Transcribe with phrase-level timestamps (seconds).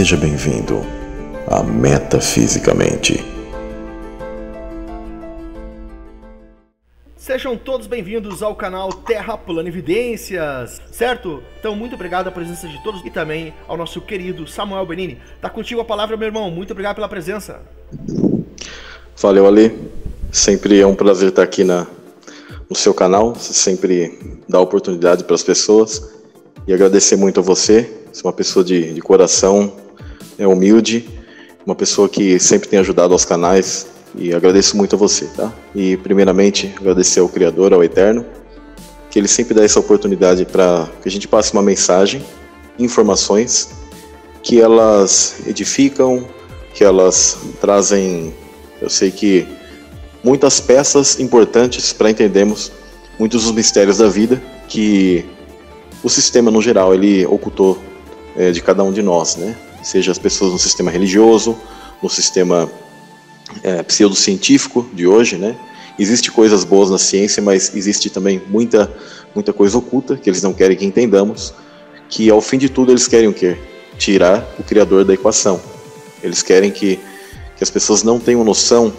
[0.00, 0.80] Seja bem-vindo
[1.46, 3.22] a Metafisicamente.
[7.18, 11.42] Sejam todos bem-vindos ao canal Terra Plana Evidências, certo?
[11.58, 15.18] Então, muito obrigado a presença de todos e também ao nosso querido Samuel Benini.
[15.38, 16.50] Tá contigo a palavra, meu irmão.
[16.50, 17.60] Muito obrigado pela presença.
[19.18, 19.78] Valeu, Ali.
[20.32, 21.86] Sempre é um prazer estar aqui na,
[22.70, 23.34] no seu canal.
[23.34, 26.10] Você sempre dá oportunidade para as pessoas.
[26.66, 27.98] E agradecer muito a você.
[28.10, 29.76] Você é uma pessoa de, de coração,
[30.40, 31.06] é humilde,
[31.66, 35.52] uma pessoa que sempre tem ajudado aos canais e agradeço muito a você, tá?
[35.74, 38.24] E primeiramente agradecer ao Criador, ao Eterno,
[39.10, 42.24] que ele sempre dá essa oportunidade para que a gente passe uma mensagem,
[42.78, 43.68] informações
[44.42, 46.26] que elas edificam,
[46.72, 48.32] que elas trazem,
[48.80, 49.46] eu sei que
[50.24, 52.72] muitas peças importantes para entendermos
[53.18, 55.22] muitos dos mistérios da vida que
[56.02, 57.78] o sistema no geral ele ocultou
[58.34, 59.54] é, de cada um de nós, né?
[59.82, 61.56] Seja as pessoas no sistema religioso,
[62.02, 62.70] no sistema
[63.62, 65.56] é, pseudocientífico de hoje, né?
[65.98, 68.90] Existe coisas boas na ciência, mas existe também muita,
[69.34, 71.52] muita coisa oculta que eles não querem que entendamos,
[72.08, 73.56] que ao fim de tudo eles querem o quê?
[73.98, 75.60] Tirar o Criador da equação.
[76.22, 76.98] Eles querem que,
[77.56, 78.92] que as pessoas não tenham noção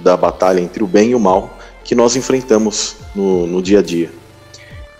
[0.00, 3.82] da batalha entre o bem e o mal que nós enfrentamos no, no dia a
[3.82, 4.10] dia.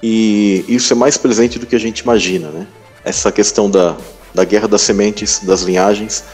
[0.03, 2.67] E isso é mais presente do que a gente imagina, né?
[3.05, 3.97] Essa questão da,
[4.35, 6.25] da guerra das sementes, das linhagens,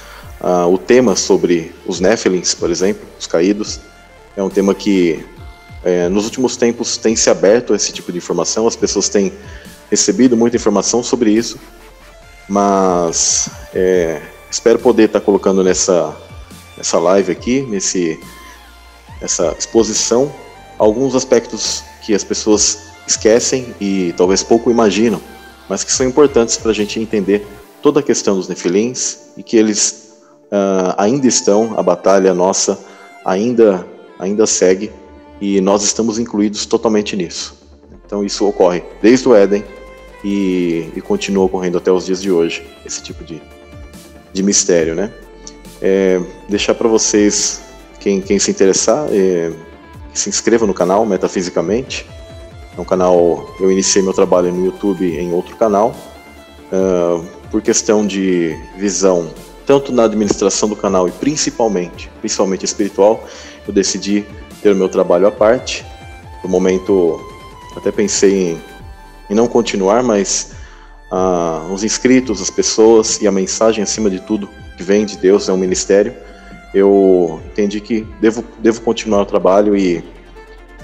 [0.40, 3.80] Uh, o tema sobre os Nephilims, por exemplo, os caídos,
[4.36, 5.24] é um tema que
[5.82, 9.32] é, nos últimos tempos tem se aberto a esse tipo de informação, as pessoas têm
[9.90, 11.58] recebido muita informação sobre isso,
[12.46, 16.14] mas é, espero poder estar colocando nessa,
[16.76, 18.20] nessa live aqui, nesse,
[19.22, 20.30] nessa exposição,
[20.76, 25.20] alguns aspectos que as pessoas esquecem e talvez pouco imaginam,
[25.66, 27.46] mas que são importantes para a gente entender
[27.86, 30.12] toda a questão dos nefilins e que eles
[30.46, 32.76] uh, ainda estão, a batalha nossa
[33.24, 33.86] ainda,
[34.18, 34.90] ainda segue
[35.40, 37.54] e nós estamos incluídos totalmente nisso.
[38.04, 39.64] Então isso ocorre desde o Éden
[40.24, 43.40] e, e continua ocorrendo até os dias de hoje, esse tipo de,
[44.32, 45.12] de mistério, né?
[45.80, 47.60] É, deixar para vocês,
[48.00, 49.52] quem, quem se interessar, é,
[50.12, 52.04] se inscreva no canal Metafisicamente.
[52.76, 55.94] É um canal, eu iniciei meu trabalho no YouTube em outro canal,
[56.72, 59.30] uh, por questão de visão
[59.64, 63.26] tanto na administração do canal e principalmente, principalmente espiritual,
[63.66, 64.26] eu decidi
[64.62, 65.82] ter o meu trabalho à parte.
[66.44, 67.18] No momento,
[67.74, 68.62] até pensei em,
[69.30, 70.52] em não continuar, mas
[71.10, 75.48] ah, os inscritos, as pessoas e a mensagem acima de tudo que vem de Deus
[75.48, 76.14] é um ministério.
[76.74, 80.04] Eu entendi que devo, devo continuar o trabalho e,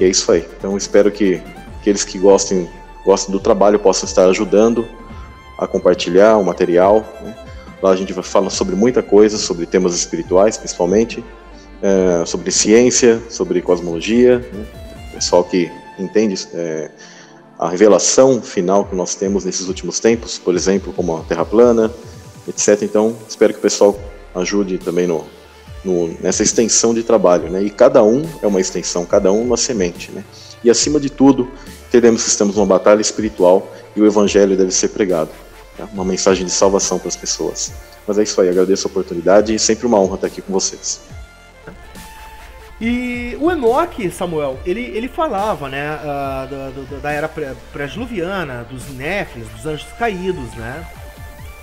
[0.00, 0.48] e é isso aí.
[0.56, 1.38] Então espero que
[1.78, 2.66] aqueles que gostem,
[3.04, 4.88] gostem do trabalho possam estar ajudando
[5.62, 7.04] a compartilhar o material.
[7.22, 7.34] Né?
[7.82, 11.24] Lá a gente vai falar sobre muita coisa, sobre temas espirituais principalmente,
[11.82, 14.66] é, sobre ciência, sobre cosmologia, né?
[15.12, 16.90] pessoal que entende é,
[17.58, 21.92] a revelação final que nós temos nesses últimos tempos, por exemplo, como a Terra plana,
[22.48, 22.82] etc.
[22.82, 23.98] Então, espero que o pessoal
[24.34, 25.24] ajude também no,
[25.84, 27.62] no, nessa extensão de trabalho, né?
[27.62, 30.24] E cada um é uma extensão, cada um uma semente, né?
[30.64, 31.48] E acima de tudo,
[31.88, 35.30] entendemos que estamos numa batalha espiritual e o evangelho deve ser pregado.
[35.76, 35.88] Tá?
[35.92, 37.72] Uma mensagem de salvação para as pessoas.
[38.06, 41.00] Mas é isso aí, agradeço a oportunidade e sempre uma honra estar aqui com vocês.
[42.80, 47.28] E o Enoch, Samuel, ele, ele falava, né, uh, da, da, era
[47.72, 50.84] pré-diluviana, dos Néfis, dos anjos caídos, né?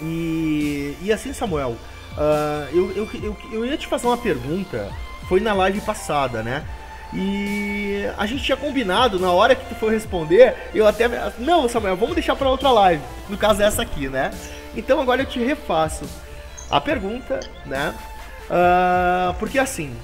[0.01, 1.75] E, e assim, Samuel,
[2.13, 4.89] uh, eu, eu, eu, eu ia te fazer uma pergunta,
[5.27, 6.65] foi na live passada, né?
[7.13, 11.07] E a gente tinha combinado, na hora que tu for responder, eu até.
[11.39, 13.01] Não, Samuel, vamos deixar para outra live.
[13.27, 14.31] No caso, essa aqui, né?
[14.75, 16.05] Então agora eu te refaço
[16.69, 17.95] a pergunta, né?
[18.45, 19.95] Uh, porque assim,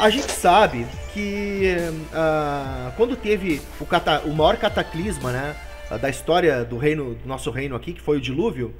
[0.00, 1.74] a gente sabe que
[2.12, 5.56] uh, quando teve o, cata o maior cataclisma, né?
[6.00, 8.74] Da história do reino, do nosso reino aqui, que foi o dilúvio,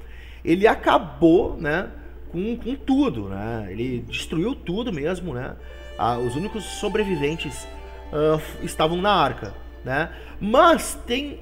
[0.45, 1.89] ele acabou, né?
[2.31, 3.67] Com, com tudo, né?
[3.71, 5.57] Ele destruiu tudo mesmo, né?
[5.99, 7.67] Ah, os únicos sobreviventes
[8.13, 9.53] uh, estavam na arca,
[9.85, 10.11] né?
[10.41, 11.41] Mas tem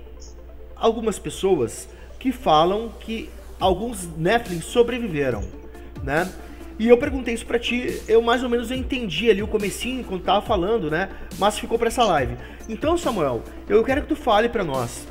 [0.75, 1.89] algumas pessoas
[2.19, 3.29] que falam que
[3.61, 5.45] alguns Nephilim sobreviveram,
[6.03, 6.31] né?
[6.79, 10.23] E eu perguntei isso para ti, eu mais ou menos entendi ali o comecinho quando
[10.23, 11.09] tava falando, né?
[11.39, 12.37] Mas ficou para essa live.
[12.69, 15.07] Então, Samuel, eu quero que tu fale para nós.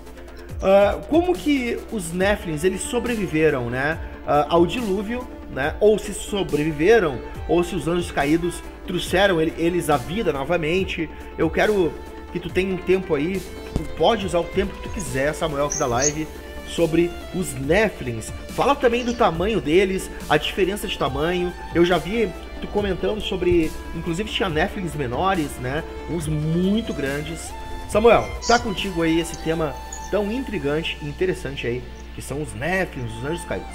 [0.58, 4.00] Uh, como que os Nephilims eles sobreviveram, né?
[4.24, 5.76] Uh, ao dilúvio, né?
[5.80, 11.10] Ou se sobreviveram, ou se os anjos caídos trouxeram eles à vida novamente.
[11.38, 11.94] Eu quero
[12.32, 13.42] que tu tenha um tempo aí,
[13.74, 16.28] tu pode usar o tempo que tu quiser, Samuel, aqui da live,
[16.68, 18.32] sobre os Nephilims.
[18.50, 21.54] Fala também do tamanho deles, a diferença de tamanho.
[21.74, 22.30] Eu já vi
[22.62, 25.84] tu comentando sobre, inclusive tinha Nephilims menores, né?
[26.10, 27.52] Uns muito grandes.
[27.90, 29.74] Samuel, tá contigo aí esse tema
[30.10, 31.84] tão intrigante e interessante aí,
[32.16, 33.68] que são os Nephilims, os anjos caídos.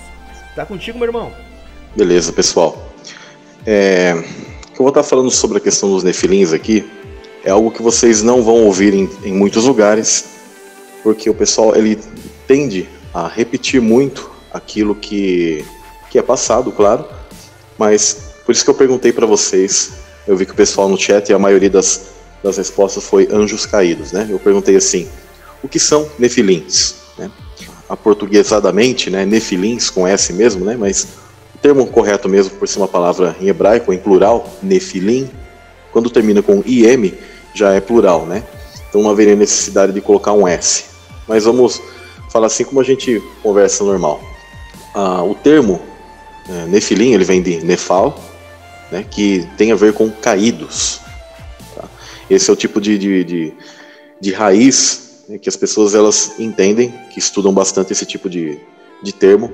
[0.55, 1.33] Tá contigo, meu irmão?
[1.97, 2.93] Beleza, pessoal.
[3.67, 4.15] É,
[4.81, 6.91] eu vou estar falando sobre a questão dos Nefilins aqui.
[7.45, 10.25] É algo que vocês não vão ouvir em, em muitos lugares,
[11.03, 11.99] porque o pessoal ele
[12.47, 15.63] tende a repetir muito aquilo que,
[16.11, 17.05] que é passado, claro,
[17.77, 19.93] mas por isso que eu perguntei para vocês.
[20.27, 22.13] Eu vi que o pessoal no chat e a maioria das,
[22.43, 24.29] das respostas foi anjos caídos, né?
[24.31, 25.07] Eu perguntei assim:
[25.63, 26.95] o que são nefilins?
[27.19, 27.31] Né?
[27.87, 29.27] Aportuguesadamente, né?
[29.27, 30.75] Nefilins com S mesmo, né?
[30.75, 31.07] Mas
[31.61, 35.31] termo correto mesmo, por ser uma palavra em hebraico, em plural, nefilim,
[35.93, 37.15] quando termina com im,
[37.55, 38.43] já é plural, né?
[38.89, 40.87] Então não haveria necessidade de colocar um S.
[41.29, 41.81] Mas vamos
[42.31, 44.21] falar assim como a gente conversa normal.
[44.95, 45.81] Ah, o termo
[46.49, 48.19] é, nefilim, ele vem de nefal,
[48.91, 51.01] né, que tem a ver com caídos.
[51.75, 51.85] Tá?
[52.29, 53.55] Esse é o tipo de, de, de,
[54.21, 58.59] de raiz né, que as pessoas elas entendem, que estudam bastante esse tipo de,
[59.03, 59.53] de termo.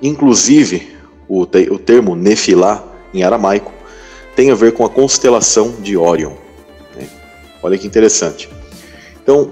[0.00, 0.96] Inclusive,
[1.28, 3.72] o, te, o termo nefilá, em aramaico,
[4.34, 6.32] tem a ver com a constelação de Órion.
[6.96, 7.08] Né?
[7.62, 8.48] Olha que interessante.
[9.22, 9.50] Então,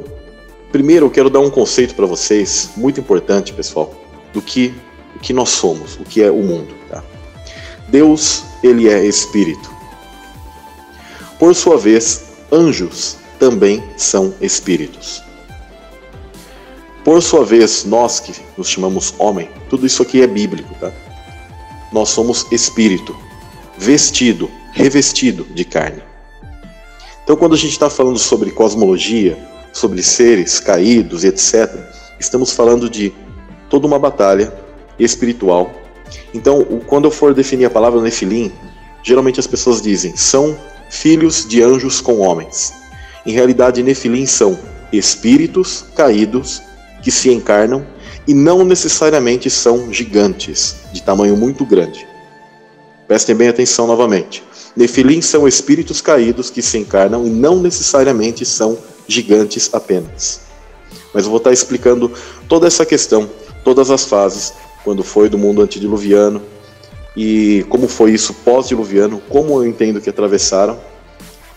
[0.73, 3.95] primeiro eu quero dar um conceito para vocês, muito importante, pessoal,
[4.33, 4.75] do que,
[5.21, 6.75] que nós somos, o que é o mundo.
[6.89, 7.03] Tá?
[7.89, 9.71] Deus, ele é espírito.
[11.39, 15.23] Por sua vez, anjos também são espíritos.
[17.05, 20.93] Por sua vez, nós que nos chamamos homem, tudo isso aqui é bíblico, tá?
[21.97, 23.17] Nós somos espírito,
[23.79, 26.03] vestido, revestido de carne.
[27.25, 29.39] Então, quando a gente está falando sobre cosmologia,
[29.73, 31.75] sobre seres caídos e etc.,
[32.21, 33.15] estamos falando de
[33.71, 34.53] toda uma batalha
[34.99, 35.73] espiritual.
[36.35, 38.53] Então, quando eu for definir a palavra Nefilim,
[39.03, 40.55] geralmente as pessoas dizem são
[40.91, 42.75] filhos de anjos com homens.
[43.25, 44.59] Em realidade, Nefilim são
[44.93, 46.61] espíritos caídos
[47.03, 47.87] que se encarnam
[48.27, 52.07] e não necessariamente são gigantes, de tamanho muito grande.
[53.07, 54.43] Prestem bem atenção novamente.
[54.75, 58.77] Nefilim são espíritos caídos que se encarnam e não necessariamente são
[59.07, 60.41] gigantes apenas.
[61.15, 62.11] Mas eu vou estar explicando
[62.49, 63.31] toda essa questão,
[63.65, 64.53] todas as fases,
[64.85, 66.43] quando foi do mundo antediluviano
[67.17, 70.79] e como foi isso pós-diluviano, como eu entendo que atravessaram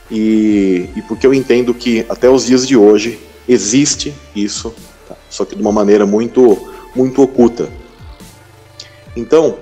[0.10, 4.74] e, e porque eu entendo que até os dias de hoje existe isso?
[5.30, 7.70] Só que de uma maneira muito, muito oculta.
[9.16, 9.58] Então,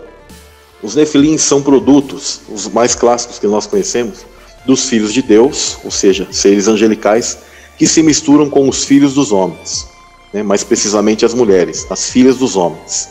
[0.82, 4.26] os nefilins são produtos, os mais clássicos que nós conhecemos,
[4.66, 7.38] dos filhos de Deus, ou seja, seres angelicais,
[7.78, 9.88] que se misturam com os filhos dos homens,
[10.34, 10.44] né?
[10.44, 13.10] mais precisamente as mulheres, as filhas dos homens.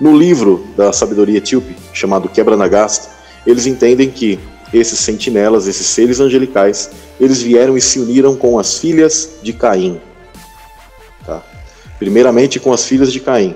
[0.00, 3.10] No livro da sabedoria etíope, chamado Quebra-Nagasta,
[3.46, 4.38] eles entendem que
[4.72, 6.90] esses sentinelas, esses seres angelicais,
[7.20, 10.00] eles vieram e se uniram com as filhas de Caim.
[11.26, 11.42] Tá?
[12.02, 13.54] Primeiramente com as filhas de Caim,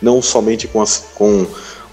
[0.00, 1.46] não somente com as, com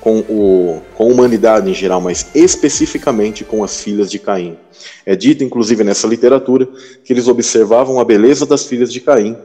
[0.05, 4.55] com, o, com a humanidade em geral, mas especificamente com as filhas de Caim.
[5.03, 6.69] É dito, inclusive, nessa literatura,
[7.03, 9.35] que eles observavam a beleza das filhas de Caim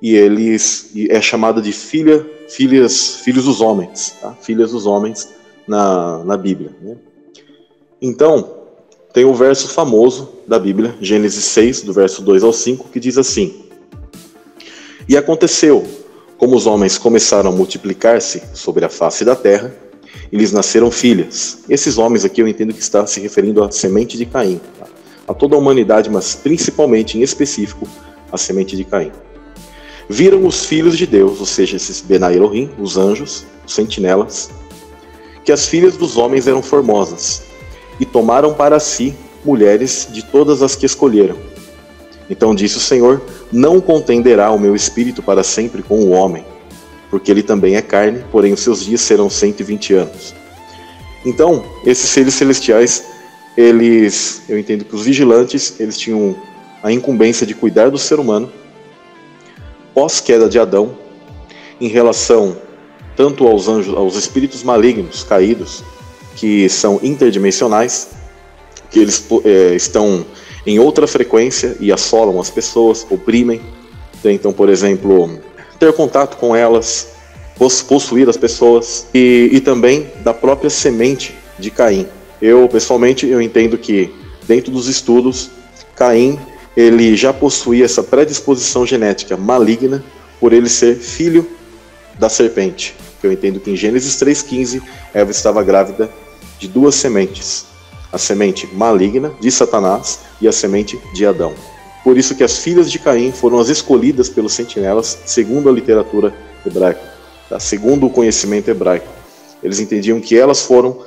[0.00, 4.32] e eles e é chamada de filha, filhas, filhos dos homens, tá?
[4.40, 5.28] filhas dos homens
[5.66, 6.70] na, na Bíblia.
[6.80, 6.96] Né?
[8.00, 8.58] Então,
[9.12, 13.18] tem o verso famoso da Bíblia, Gênesis 6, do verso 2 ao 5, que diz
[13.18, 13.65] assim:
[15.08, 15.86] E aconteceu,
[16.36, 19.74] como os homens começaram a multiplicar-se sobre a face da terra,
[20.30, 21.58] e lhes nasceram filhas.
[21.68, 24.86] Esses homens aqui eu entendo que está se referindo à semente de Caim, tá?
[25.28, 27.86] a toda a humanidade, mas principalmente em específico
[28.30, 29.12] à semente de Caim.
[30.08, 34.50] Viram os filhos de Deus, ou seja, esses Benai Elohim, os anjos, os sentinelas,
[35.44, 37.42] que as filhas dos homens eram formosas,
[37.98, 41.36] e tomaram para si mulheres de todas as que escolheram.
[42.28, 46.44] Então disse o Senhor: Não contenderá o meu espírito para sempre com o homem,
[47.10, 50.34] porque ele também é carne, porém os seus dias serão 120 anos.
[51.24, 53.04] Então, esses seres celestiais,
[53.56, 56.36] eles, eu entendo que os vigilantes, eles tinham
[56.82, 58.50] a incumbência de cuidar do ser humano
[59.92, 60.96] pós-queda de Adão,
[61.80, 62.58] em relação
[63.16, 65.82] tanto aos anjos, aos espíritos malignos caídos,
[66.36, 68.10] que são interdimensionais,
[68.90, 70.24] que eles é, estão
[70.66, 73.60] em outra frequência e assolam as pessoas, oprimem.
[74.24, 75.38] Então, por exemplo,
[75.78, 77.08] ter contato com elas,
[77.86, 82.06] possuir as pessoas e, e também da própria semente de Caim.
[82.42, 84.12] Eu pessoalmente eu entendo que
[84.46, 85.50] dentro dos estudos
[85.94, 86.38] Caim
[86.76, 90.04] ele já possuía essa predisposição genética maligna
[90.38, 91.48] por ele ser filho
[92.18, 92.94] da serpente.
[93.22, 94.82] Eu entendo que em Gênesis 3,15,
[95.14, 96.10] Eva estava grávida
[96.58, 97.66] de duas sementes:
[98.12, 101.54] a semente maligna de Satanás e a semente de Adão.
[102.04, 106.32] Por isso que as filhas de Caim foram as escolhidas pelos sentinelas, segundo a literatura
[106.64, 107.00] hebraica,
[107.48, 107.58] tá?
[107.58, 109.08] segundo o conhecimento hebraico.
[109.62, 111.02] Eles entendiam que elas foram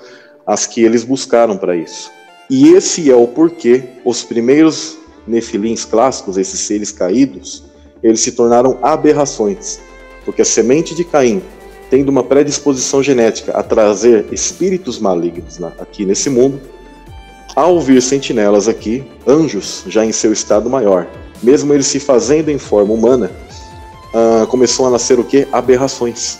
[0.45, 2.11] as que eles buscaram para isso.
[2.49, 7.63] E esse é o porquê os primeiros nefilins clássicos, esses seres caídos,
[8.01, 9.79] eles se tornaram aberrações,
[10.25, 11.41] porque a semente de Caim,
[11.89, 16.59] tendo uma predisposição genética a trazer espíritos malignos aqui nesse mundo,
[17.55, 21.07] ao vir sentinelas aqui, anjos já em seu estado maior,
[21.41, 23.31] mesmo eles se fazendo em forma humana,
[24.13, 25.47] uh, começou a nascer o que?
[25.51, 26.39] Aberrações.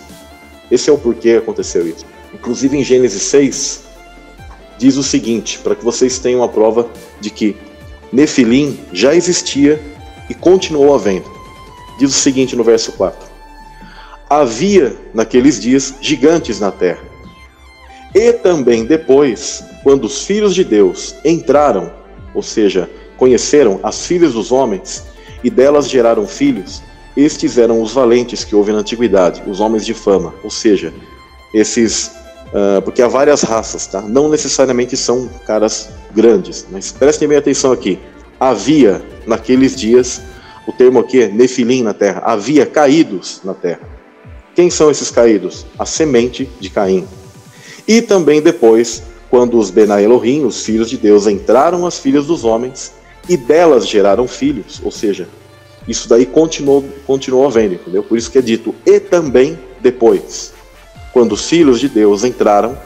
[0.70, 2.06] Esse é o porquê aconteceu isso.
[2.34, 3.84] Inclusive em Gênesis 6,
[4.78, 6.88] diz o seguinte, para que vocês tenham a prova
[7.20, 7.56] de que
[8.12, 9.82] Nefilim já existia
[10.30, 11.30] e continuou havendo.
[12.00, 13.28] Diz o seguinte no verso 4:
[14.30, 17.09] Havia naqueles dias gigantes na terra.
[18.14, 21.92] E também depois, quando os filhos de Deus entraram,
[22.34, 25.04] ou seja, conheceram as filhas dos homens
[25.44, 26.82] e delas geraram filhos,
[27.16, 30.94] estes eram os valentes que houve na antiguidade, os homens de fama, ou seja,
[31.54, 32.12] esses
[32.50, 34.02] Uh, porque há várias raças, tá?
[34.02, 38.00] Não necessariamente são caras grandes, mas prestem bem atenção aqui.
[38.40, 40.20] Havia naqueles dias,
[40.68, 43.82] o termo aqui é nefilim na terra, havia caídos na terra.
[44.56, 45.64] Quem são esses caídos?
[45.78, 47.08] A semente de Caim.
[47.90, 52.46] E também depois, quando os Benai Elohim, os filhos de Deus, entraram as filhas dos
[52.46, 52.94] homens
[53.28, 55.28] e delas geraram filhos, ou seja,
[55.88, 58.04] isso daí continuou, continuou havendo, entendeu?
[58.04, 60.54] Por isso que é dito, e também depois
[61.12, 62.78] quando os filhos de Deus entraram,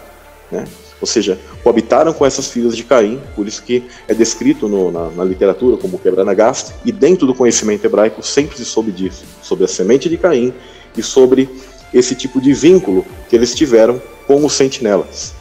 [0.50, 0.64] né,
[1.02, 5.10] ou seja, coabitaram com essas filhas de Caim, por isso que é descrito no, na,
[5.10, 9.68] na, literatura como quebra-nagaste, e dentro do conhecimento hebraico sempre se soube disso, sobre a
[9.68, 10.54] semente de Caim
[10.98, 11.50] e sobre
[11.94, 15.34] esse tipo de vínculo que eles tiveram com os sentinelas.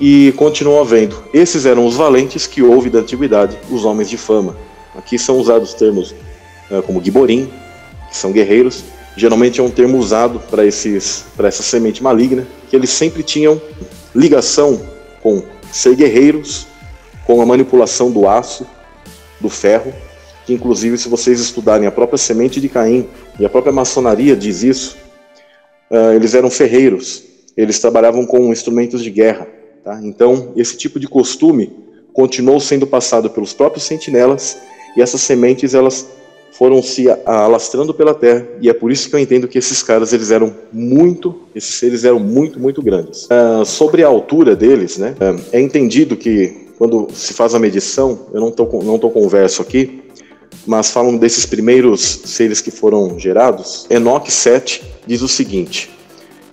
[0.00, 1.22] E continuou havendo.
[1.32, 4.56] Esses eram os valentes que houve da antiguidade, os homens de fama.
[4.96, 6.14] Aqui são usados termos
[6.70, 7.50] uh, como giborim,
[8.10, 8.84] que são guerreiros,
[9.16, 13.60] geralmente é um termo usado para essa semente maligna, que eles sempre tinham
[14.14, 14.80] ligação
[15.22, 15.42] com
[15.72, 16.66] ser guerreiros,
[17.26, 18.66] com a manipulação do aço,
[19.40, 19.92] do ferro,
[20.46, 23.08] que inclusive se vocês estudarem a própria semente de Caim
[23.38, 24.96] e a própria maçonaria diz isso,
[25.90, 27.22] uh, eles eram ferreiros,
[27.56, 29.46] eles trabalhavam com instrumentos de guerra,
[29.82, 30.00] tá?
[30.02, 31.72] Então esse tipo de costume
[32.12, 34.56] continuou sendo passado pelos próprios sentinelas
[34.96, 36.06] e essas sementes elas
[36.52, 40.12] foram se alastrando pela terra e é por isso que eu entendo que esses caras
[40.12, 43.24] eles eram muito, esses seres eram muito, muito grandes.
[43.24, 48.26] Uh, sobre a altura deles, né, uh, é entendido que quando se faz a medição,
[48.32, 50.03] eu não tô, não tô com o verso aqui,
[50.66, 53.86] mas falam desses primeiros seres que foram gerados.
[53.90, 55.90] Enoque 7 diz o seguinte,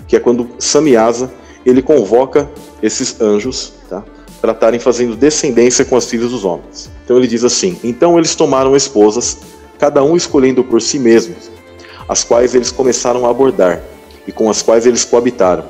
[0.08, 1.32] que é quando Samiasa
[1.66, 2.50] ele convoca
[2.82, 4.04] esses anjos, tá?
[4.42, 6.90] para estarem fazendo descendência com as filhas dos homens.
[7.06, 9.38] Então ele diz assim: Então eles tomaram esposas
[9.78, 11.50] cada um escolhendo por si mesmos,
[12.10, 13.82] as quais eles começaram a abordar
[14.28, 15.66] e com as quais eles coabitaram,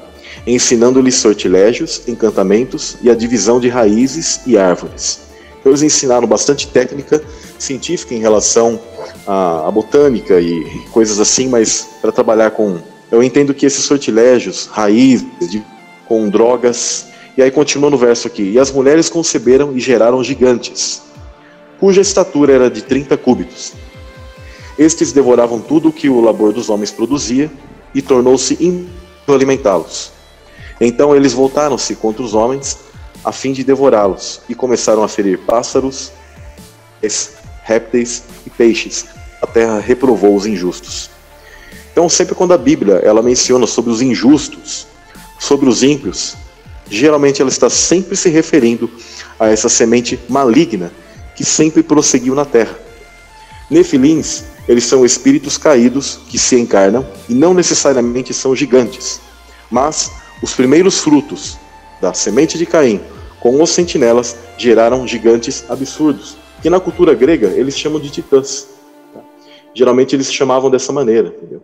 [0.46, 5.22] ensinando-lhes sortilégios, encantamentos e a divisão de raízes e árvores.
[5.60, 7.24] Então, eles ensinaram bastante técnica
[7.62, 8.80] científica em relação
[9.26, 12.80] à, à botânica e coisas assim, mas para trabalhar com.
[13.12, 15.64] Eu entendo que esses sortilégios, raízes, de,
[16.08, 17.08] com drogas.
[17.38, 21.02] E aí continua no verso aqui: E as mulheres conceberam e geraram gigantes,
[21.80, 23.74] cuja estatura era de 30 cúbitos
[24.78, 27.52] estes devoravam tudo o que o labor dos homens produzia
[27.94, 30.12] e tornou-se impossível alimentá-los.
[30.80, 32.80] Então eles voltaram-se contra os homens
[33.24, 36.12] a fim de devorá-los e começaram a ferir pássaros,
[37.64, 39.06] répteis e peixes.
[39.42, 41.10] A terra reprovou os injustos.
[41.92, 44.88] Então sempre quando a Bíblia ela menciona sobre os injustos,
[45.40, 46.36] sobre os ímpios,
[46.90, 48.90] geralmente ela está sempre se referindo
[49.40, 50.92] a essa semente maligna
[51.36, 52.78] que sempre prosseguiu na terra.
[53.70, 59.20] Nefilins eles são espíritos caídos que se encarnam e não necessariamente são gigantes.
[59.70, 61.58] Mas os primeiros frutos
[62.02, 63.02] da semente de Caim
[63.40, 68.68] com os sentinelas geraram gigantes absurdos, que na cultura grega eles chamam de titãs.
[69.14, 69.22] Tá?
[69.74, 71.30] Geralmente eles chamavam dessa maneira.
[71.30, 71.62] Entendeu?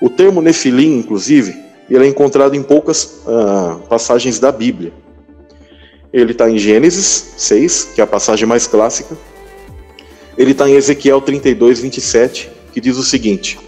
[0.00, 1.56] O termo Nefilim, inclusive,
[1.90, 4.92] ele é encontrado em poucas uh, passagens da Bíblia.
[6.12, 9.16] Ele está em Gênesis 6, que é a passagem mais clássica,
[10.38, 13.58] ele está em Ezequiel 32, 27, que diz o seguinte: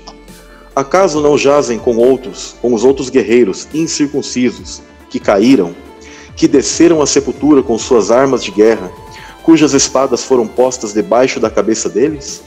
[0.75, 5.75] Acaso não jazem com outros, com os outros guerreiros incircuncisos, que caíram,
[6.37, 8.89] que desceram à sepultura com suas armas de guerra,
[9.43, 12.43] cujas espadas foram postas debaixo da cabeça deles?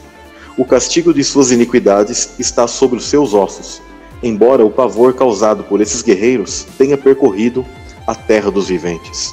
[0.56, 3.82] O castigo de suas iniquidades está sobre os seus ossos,
[4.22, 7.66] embora o pavor causado por esses guerreiros tenha percorrido
[8.06, 9.32] a terra dos viventes.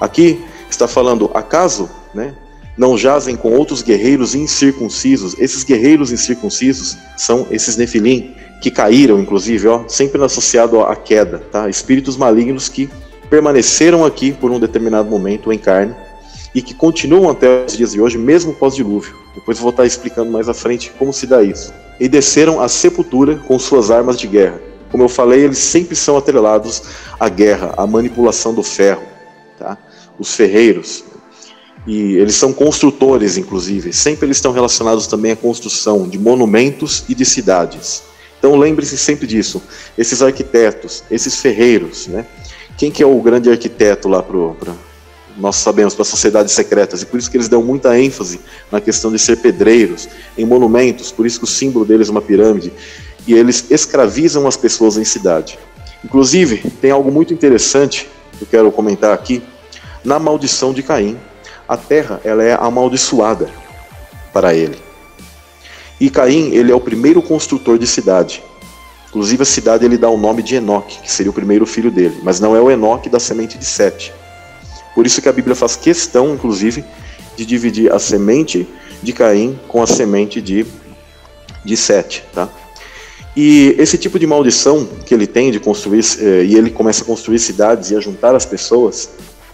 [0.00, 2.34] Aqui está falando, acaso, né,
[2.76, 5.34] não jazem com outros guerreiros incircuncisos.
[5.38, 11.68] Esses guerreiros incircuncisos são esses nefilim que caíram, inclusive, ó, sempre associado à queda, tá?
[11.68, 12.88] Espíritos malignos que
[13.28, 15.94] permaneceram aqui por um determinado momento em carne
[16.54, 19.14] e que continuam até os dias de hoje, mesmo pós-dilúvio.
[19.34, 21.72] Depois vou estar explicando mais à frente como se dá isso.
[22.00, 24.60] E desceram à sepultura com suas armas de guerra.
[24.90, 26.82] Como eu falei, eles sempre são atrelados
[27.20, 29.02] à guerra, à manipulação do ferro,
[29.58, 29.76] tá?
[30.18, 31.04] Os ferreiros,
[31.88, 33.94] e eles são construtores, inclusive.
[33.94, 38.02] Sempre eles estão relacionados também à construção de monumentos e de cidades.
[38.38, 39.62] Então lembre-se sempre disso.
[39.96, 42.26] Esses arquitetos, esses ferreiros, né?
[42.76, 44.74] Quem que é o grande arquiteto lá para
[45.38, 48.40] nós sabemos para sociedades secretas e por isso que eles dão muita ênfase
[48.70, 52.20] na questão de ser pedreiros em monumentos, por isso que o símbolo deles é uma
[52.20, 52.72] pirâmide
[53.26, 55.58] e eles escravizam as pessoas em cidade.
[56.04, 59.42] Inclusive, tem algo muito interessante que eu quero comentar aqui
[60.04, 61.18] na maldição de Caim,
[61.68, 63.50] a terra ela é amaldiçoada
[64.32, 64.78] para ele.
[66.00, 68.42] E Caim, ele é o primeiro construtor de cidade.
[69.08, 72.20] Inclusive a cidade ele dá o nome de Enoque, que seria o primeiro filho dele,
[72.22, 74.12] mas não é o Enoque da semente de Sete.
[74.98, 76.84] Por isso que a Bíblia faz questão, inclusive,
[77.36, 78.66] de dividir a semente
[79.00, 80.66] de Caim com a semente de,
[81.64, 82.48] de Sete, tá?
[83.36, 87.06] E esse tipo de maldição que ele tem de construir, eh, e ele começa a
[87.06, 89.10] construir cidades e a juntar as pessoas,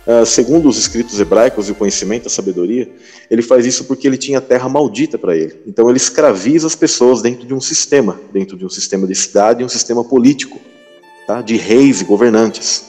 [0.07, 2.87] Uh, segundo os escritos hebraicos e o conhecimento, a sabedoria,
[3.31, 5.59] ele faz isso porque ele tinha terra maldita para ele.
[5.67, 9.63] Então ele escraviza as pessoas dentro de um sistema, dentro de um sistema de cidade
[9.63, 10.61] e um sistema político,
[11.27, 11.41] tá?
[11.41, 12.85] de reis e governantes.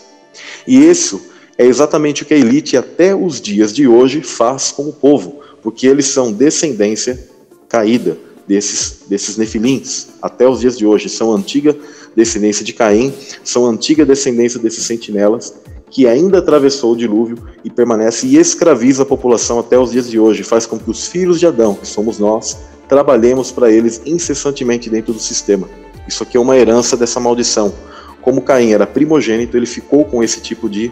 [0.68, 1.22] E isso
[1.58, 5.40] é exatamente o que a elite até os dias de hoje faz com o povo,
[5.62, 7.28] porque eles são descendência
[7.70, 10.08] caída desses, desses nefilins.
[10.22, 11.76] Até os dias de hoje são antiga
[12.16, 13.14] descendência de Caim,
[13.44, 15.54] são antiga descendência desses sentinelas
[15.90, 20.20] que ainda atravessou o dilúvio e permanece e escraviza a população até os dias de
[20.20, 22.58] hoje, faz com que os filhos de Adão, que somos nós,
[22.90, 25.70] trabalhemos para eles incessantemente dentro do sistema.
[26.08, 27.74] Isso aqui é uma herança dessa maldição.
[28.22, 30.92] Como Caim era primogênito, ele ficou com esse tipo de,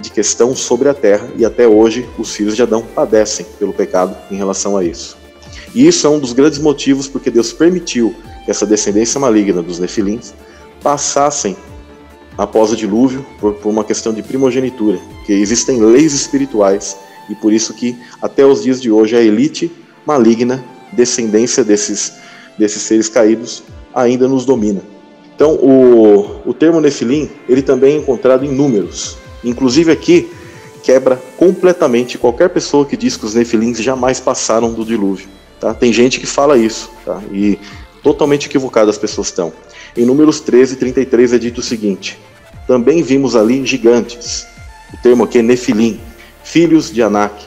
[0.00, 4.16] de questão sobre a terra e até hoje os filhos de Adão padecem pelo pecado
[4.30, 5.16] em relação a isso.
[5.74, 9.78] E isso é um dos grandes motivos porque Deus permitiu que essa descendência maligna dos
[9.78, 10.32] nefilins
[10.82, 11.56] passassem
[12.36, 16.96] após o dilúvio por, por uma questão de primogenitura, que existem leis espirituais
[17.28, 19.70] e por isso que até os dias de hoje a elite
[20.04, 22.12] maligna, descendência desses,
[22.58, 23.62] desses seres caídos,
[23.94, 24.82] ainda nos domina.
[25.34, 30.30] Então o, o termo Nefilim ele também é encontrado em números, inclusive aqui
[30.82, 35.28] quebra completamente qualquer pessoa que diz que os Nefilins jamais passaram do dilúvio.
[35.58, 35.72] Tá?
[35.72, 37.22] Tem gente que fala isso, tá?
[37.32, 37.58] e
[38.02, 39.52] totalmente equivocado as pessoas estão.
[39.96, 42.18] Em Números 13, 33 é dito o seguinte:
[42.66, 44.46] Também vimos ali gigantes,
[44.92, 45.98] o termo aqui é Nefilim,
[46.42, 47.46] filhos de Anak,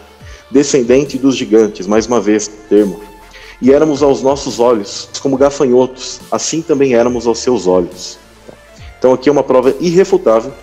[0.49, 2.99] descendente dos gigantes, mais uma vez, termo.
[3.62, 8.17] E éramos aos nossos olhos como gafanhotos, assim também éramos aos seus olhos.
[8.97, 10.53] Então aqui é uma prova irrefutável,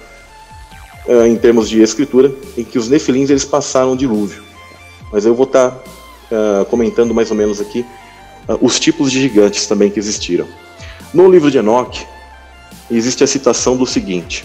[1.07, 4.43] uh, em termos de escritura, em que os nefilins eles passaram o dilúvio.
[5.13, 7.85] Mas eu vou estar uh, comentando mais ou menos aqui
[8.49, 10.47] uh, os tipos de gigantes também que existiram.
[11.13, 12.05] No livro de Enoque,
[12.91, 14.45] existe a citação do seguinte: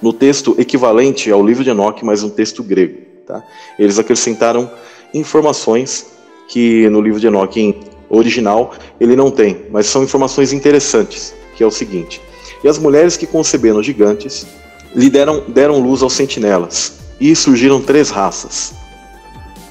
[0.00, 2.98] no texto equivalente ao livro de Enoque, mas um texto grego.
[3.26, 3.42] Tá?
[3.78, 4.70] Eles acrescentaram
[5.14, 6.06] informações
[6.48, 11.66] que no livro de Enoque original ele não tem, mas são informações interessantes, que é
[11.66, 12.20] o seguinte:
[12.64, 14.46] E as mulheres que conceberam gigantes
[14.94, 18.72] lhe deram, deram luz aos sentinelas, e surgiram três raças.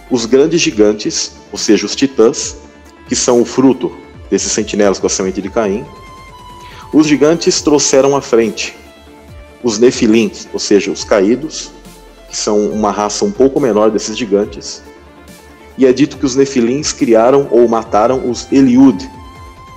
[0.10, 2.56] Os grandes gigantes, ou seja, os titãs,
[3.08, 3.92] que são o fruto
[4.30, 5.86] desses sentinelas com a semente de Caim.
[6.94, 8.76] Os gigantes trouxeram à frente
[9.64, 11.72] os nefilins, ou seja, os caídos,
[12.30, 14.82] que são uma raça um pouco menor desses gigantes.
[15.78, 19.10] E é dito que os nefilins criaram ou mataram os Eliud.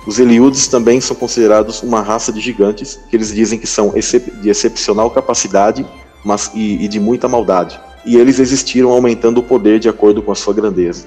[0.05, 3.93] Os Eliudes também são considerados uma raça de gigantes, que eles dizem que são
[4.41, 5.85] de excepcional capacidade
[6.23, 7.79] mas, e, e de muita maldade.
[8.05, 11.05] E eles existiram aumentando o poder de acordo com a sua grandeza.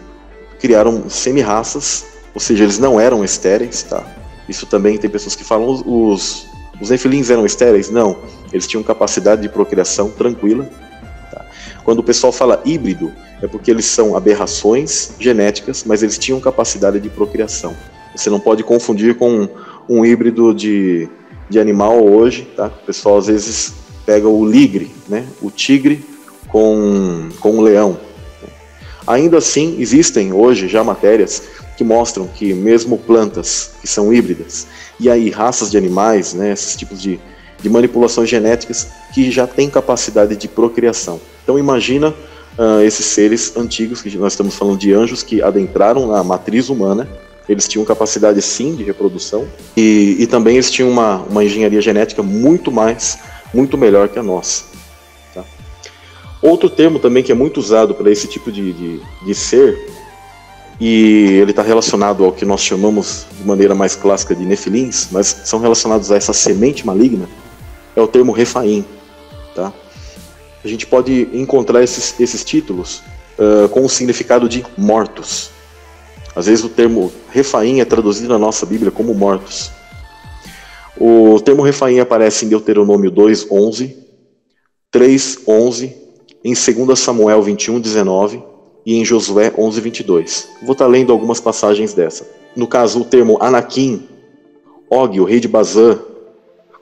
[0.58, 4.04] Criaram semi-raças ou seja, eles não eram estéreis, tá?
[4.46, 6.46] Isso também tem pessoas que falam os,
[6.78, 7.88] os nefilins eram estéreis?
[7.88, 8.18] Não,
[8.52, 10.68] eles tinham capacidade de procriação tranquila.
[11.32, 11.46] Tá?
[11.82, 17.00] Quando o pessoal fala híbrido, é porque eles são aberrações genéticas, mas eles tinham capacidade
[17.00, 17.74] de procriação.
[18.16, 19.48] Você não pode confundir com
[19.88, 21.08] um, híbrido de,
[21.48, 22.66] de animal hoje, tá?
[22.66, 23.74] O pessoal às vezes
[24.04, 25.26] pega o ligre, né?
[25.42, 26.04] O tigre
[26.48, 27.98] com, com o leão.
[29.06, 31.42] Ainda assim, existem hoje já matérias
[31.76, 34.66] que mostram que mesmo plantas que são híbridas
[34.98, 37.20] e aí raças de animais, né, esses tipos de,
[37.60, 41.20] de manipulações genéticas que já têm capacidade de procriação.
[41.42, 42.14] Então imagina
[42.58, 47.08] uh, esses seres antigos, que nós estamos falando de anjos que adentraram na matriz humana,
[47.48, 52.22] eles tinham capacidade sim de reprodução e, e também eles tinham uma, uma engenharia genética
[52.22, 53.18] muito mais,
[53.54, 54.64] muito melhor que a nossa.
[55.32, 55.44] Tá?
[56.42, 59.96] Outro termo também que é muito usado para esse tipo de, de, de ser
[60.80, 65.26] e ele está relacionado ao que nós chamamos de maneira mais clássica de nefilins, mas
[65.44, 67.28] são relacionados a essa semente maligna,
[67.94, 68.84] é o termo refaim.
[69.54, 69.72] Tá?
[70.62, 73.02] A gente pode encontrar esses, esses títulos
[73.38, 75.50] uh, com o significado de mortos.
[76.36, 79.70] Às vezes o termo refaim é traduzido na nossa Bíblia como mortos.
[81.00, 83.96] O termo refaim aparece em Deuteronômio 2:11,
[84.92, 85.94] 3:11,
[86.44, 88.42] em 2 Samuel 21:19
[88.84, 90.48] e em Josué 11, 22.
[90.62, 92.28] Vou estar lendo algumas passagens dessa.
[92.54, 94.06] No caso, o termo Anakim,
[94.90, 95.98] Og, o rei de Bazã,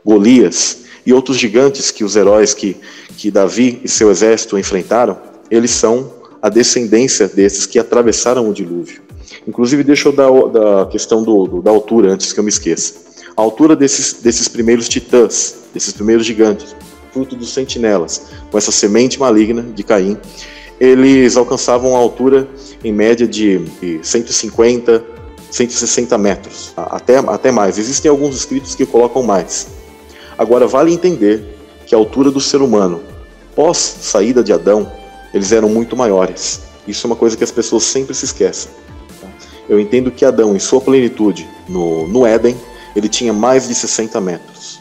[0.05, 2.77] Golias e outros gigantes que os heróis que,
[3.17, 5.17] que Davi e seu exército enfrentaram,
[5.49, 6.13] eles são
[6.43, 9.14] a descendência desses que atravessaram o dilúvio.
[9.47, 12.95] Inclusive, deixa eu dar da questão do, do, da altura antes que eu me esqueça.
[13.37, 16.75] A altura desses, desses primeiros titãs, desses primeiros gigantes,
[17.13, 20.17] fruto dos sentinelas, com essa semente maligna de Caim,
[20.81, 22.49] eles alcançavam a altura
[22.83, 23.61] em média de
[24.03, 25.05] 150,
[25.51, 27.79] 160 metros, até, até mais.
[27.79, 29.69] Existem alguns escritos que colocam mais.
[30.37, 33.01] Agora, vale entender que a altura do ser humano,
[33.55, 34.91] pós saída de Adão,
[35.33, 36.63] eles eram muito maiores.
[36.87, 38.71] Isso é uma coisa que as pessoas sempre se esquecem.
[39.69, 42.57] Eu entendo que Adão, em sua plenitude, no, no Éden,
[42.95, 44.81] ele tinha mais de 60 metros.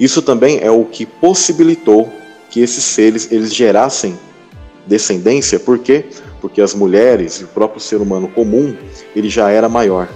[0.00, 2.10] Isso também é o que possibilitou
[2.50, 4.18] que esses seres eles gerassem
[4.86, 6.06] descendência, por quê?
[6.40, 8.76] Porque as mulheres e o próprio ser humano comum,
[9.14, 10.08] ele já era maior.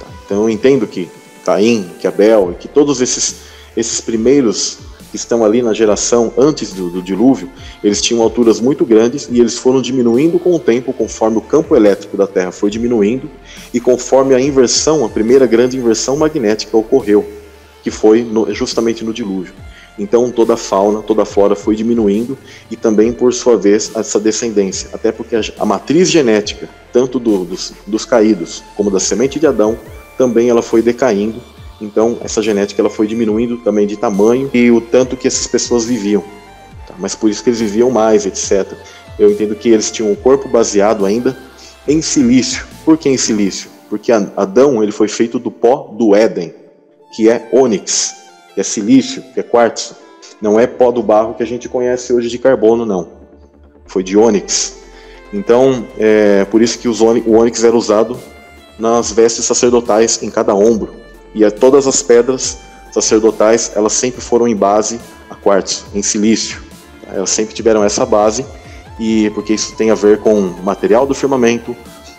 [0.00, 0.06] Tá?
[0.24, 1.08] Então eu entendo que
[1.44, 3.36] Caim, que Abel, e que todos esses,
[3.76, 4.78] esses primeiros
[5.10, 7.50] que estão ali na geração antes do, do, dilúvio,
[7.82, 11.76] eles tinham alturas muito grandes e eles foram diminuindo com o tempo, conforme o campo
[11.76, 13.30] elétrico da Terra foi diminuindo
[13.72, 17.26] e conforme a inversão, a primeira grande inversão magnética ocorreu,
[17.82, 19.54] que foi no, justamente no dilúvio.
[19.98, 22.36] Então toda a fauna, toda a flora foi diminuindo
[22.70, 24.90] e também, por sua vez, essa descendência.
[24.92, 29.46] Até porque a, a matriz genética, tanto do, dos, dos caídos como da semente de
[29.46, 29.78] Adão,
[30.18, 31.40] também ela foi decaindo.
[31.80, 35.84] Então essa genética ela foi diminuindo também de tamanho e o tanto que essas pessoas
[35.84, 36.22] viviam.
[36.86, 36.94] Tá?
[36.98, 38.72] Mas por isso que eles viviam mais, etc.
[39.18, 41.36] Eu entendo que eles tinham um corpo baseado ainda
[41.86, 42.66] em silício.
[42.84, 43.70] Por que em silício?
[43.88, 46.52] Porque Adão ele foi feito do pó do Éden,
[47.14, 48.14] que é ônix,
[48.54, 49.94] que é silício, que é quartzo.
[50.40, 53.08] Não é pó do barro que a gente conhece hoje de carbono, não.
[53.86, 54.78] Foi de ônix.
[55.32, 58.18] Então, é por isso que o ônix era usado
[58.78, 60.94] nas vestes sacerdotais em cada ombro.
[61.36, 62.56] E todas as pedras
[62.90, 66.62] sacerdotais, elas sempre foram em base a quartzo, em silício.
[67.12, 68.44] Elas sempre tiveram essa base,
[68.98, 71.76] e porque isso tem a ver com o material do firmamento,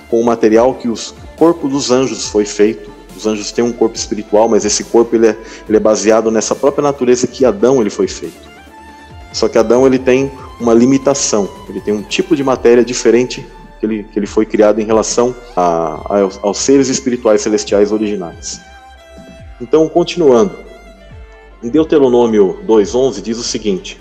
[0.07, 3.73] com o material que os, o corpo dos anjos foi feito, os anjos têm um
[3.73, 7.81] corpo espiritual, mas esse corpo ele é, ele é baseado nessa própria natureza que Adão
[7.81, 8.47] ele foi feito.
[9.33, 13.43] Só que Adão ele tem uma limitação, ele tem um tipo de matéria diferente
[13.79, 18.61] que ele, que ele foi criado em relação a, a, aos seres espirituais celestiais originais.
[19.59, 20.55] Então, continuando,
[21.63, 23.99] em Deuteronômio 2,11 diz o seguinte: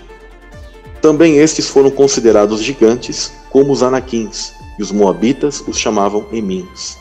[1.01, 6.97] Também estes foram considerados gigantes, como os anaquins, e os moabitas os chamavam emins.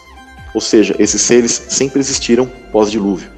[0.55, 3.31] Ou seja, esses seres sempre existiram pós-dilúvio.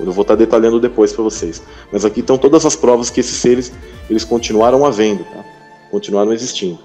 [0.00, 1.62] Eu vou estar detalhando depois para vocês.
[1.92, 3.72] Mas aqui estão todas as provas que esses seres
[4.08, 5.44] eles continuaram havendo, tá?
[5.90, 6.78] continuaram existindo.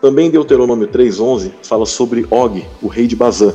[0.00, 3.54] Também Deuteronômio 3:11 fala sobre Og, o rei de Bazã.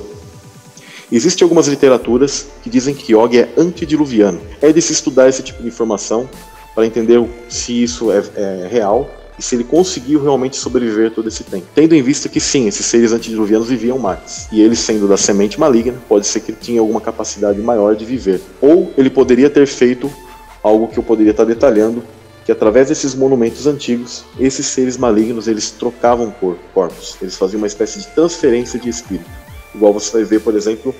[1.11, 4.39] Existem algumas literaturas que dizem que Og é antediluviano.
[4.61, 6.29] É de se estudar esse tipo de informação
[6.75, 11.43] para entender se isso é, é real e se ele conseguiu realmente sobreviver todo esse
[11.43, 11.65] tempo.
[11.73, 14.47] Tendo em vista que sim, esses seres antediluvianos viviam mais.
[14.51, 18.05] E ele sendo da semente maligna, pode ser que ele tinha alguma capacidade maior de
[18.05, 18.41] viver.
[18.61, 20.11] Ou ele poderia ter feito
[20.61, 22.03] algo que eu poderia estar detalhando,
[22.45, 26.33] que através desses monumentos antigos, esses seres malignos, eles trocavam
[26.73, 27.15] corpos.
[27.21, 29.48] Eles faziam uma espécie de transferência de espírito.
[29.73, 30.93] Igual você vai ver, por exemplo,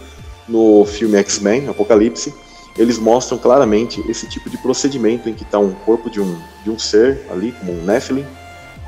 [0.48, 2.34] no filme X-Men, Apocalipse,
[2.78, 6.70] eles mostram claramente esse tipo de procedimento em que está um corpo de um, de
[6.70, 8.26] um ser ali, como um Nephilim,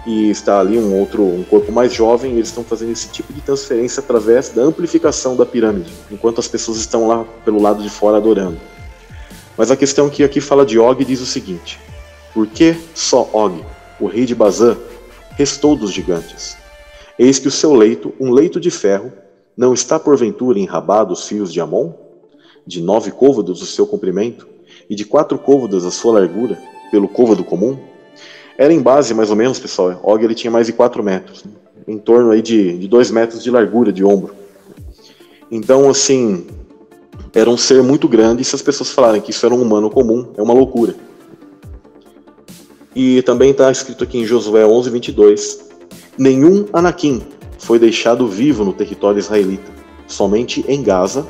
[0.05, 3.41] e está ali um outro, um corpo mais jovem, eles estão fazendo esse tipo de
[3.41, 8.17] transferência através da amplificação da pirâmide, enquanto as pessoas estão lá pelo lado de fora
[8.17, 8.59] adorando.
[9.57, 11.79] Mas a questão que aqui fala de Og diz o seguinte:
[12.33, 13.63] Por que só Og,
[13.99, 14.77] o rei de Bazã,
[15.35, 16.57] restou dos gigantes?
[17.19, 19.11] Eis que o seu leito, um leito de ferro,
[19.55, 21.91] não está porventura enrabado os fios de Amon?
[22.65, 24.47] De nove côvados o seu comprimento,
[24.89, 26.57] e de quatro côvados a sua largura,
[26.91, 27.77] pelo côvado comum?
[28.57, 31.51] Era em base, mais ou menos, pessoal, Og ele tinha mais de 4 metros, né?
[31.87, 34.35] em torno aí de, de 2 metros de largura de ombro.
[35.49, 36.45] Então, assim,
[37.33, 39.89] era um ser muito grande, e se as pessoas falarem que isso era um humano
[39.89, 40.95] comum, é uma loucura.
[42.95, 45.71] E também está escrito aqui em Josué 11, 22,
[46.17, 47.21] Nenhum Anakim
[47.61, 49.71] foi deixado vivo no território israelita,
[50.07, 51.27] somente em Gaza,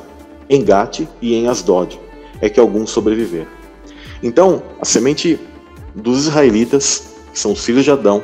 [0.48, 1.98] em Gate e em Asdod
[2.42, 3.48] é que alguns sobreviveram.
[4.22, 5.38] Então, a semente
[5.94, 8.22] dos israelitas, que são os filhos de Adão,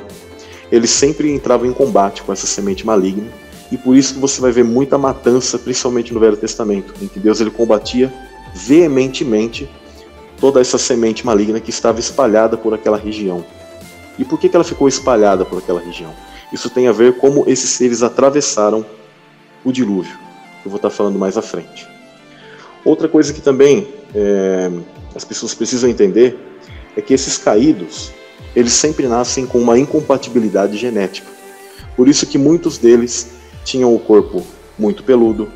[0.70, 3.28] eles sempre entravam em combate com essa semente maligna,
[3.70, 7.20] e por isso que você vai ver muita matança, principalmente no Velho Testamento, em que
[7.20, 8.12] Deus ele combatia
[8.54, 9.70] veementemente
[10.40, 13.44] toda essa semente maligna que estava espalhada por aquela região.
[14.18, 16.12] E por que, que ela ficou espalhada por aquela região?
[16.52, 18.84] Isso tem a ver como esses seres atravessaram
[19.64, 20.16] o dilúvio,
[20.64, 21.86] eu vou estar falando mais à frente.
[22.84, 24.70] Outra coisa que também é,
[25.14, 26.38] as pessoas precisam entender
[26.96, 28.10] é que esses caídos,
[28.54, 31.28] eles sempre nascem com uma incompatibilidade genética.
[31.96, 33.28] Por isso que muitos deles
[33.64, 34.46] tinham o corpo
[34.78, 35.50] muito peludo,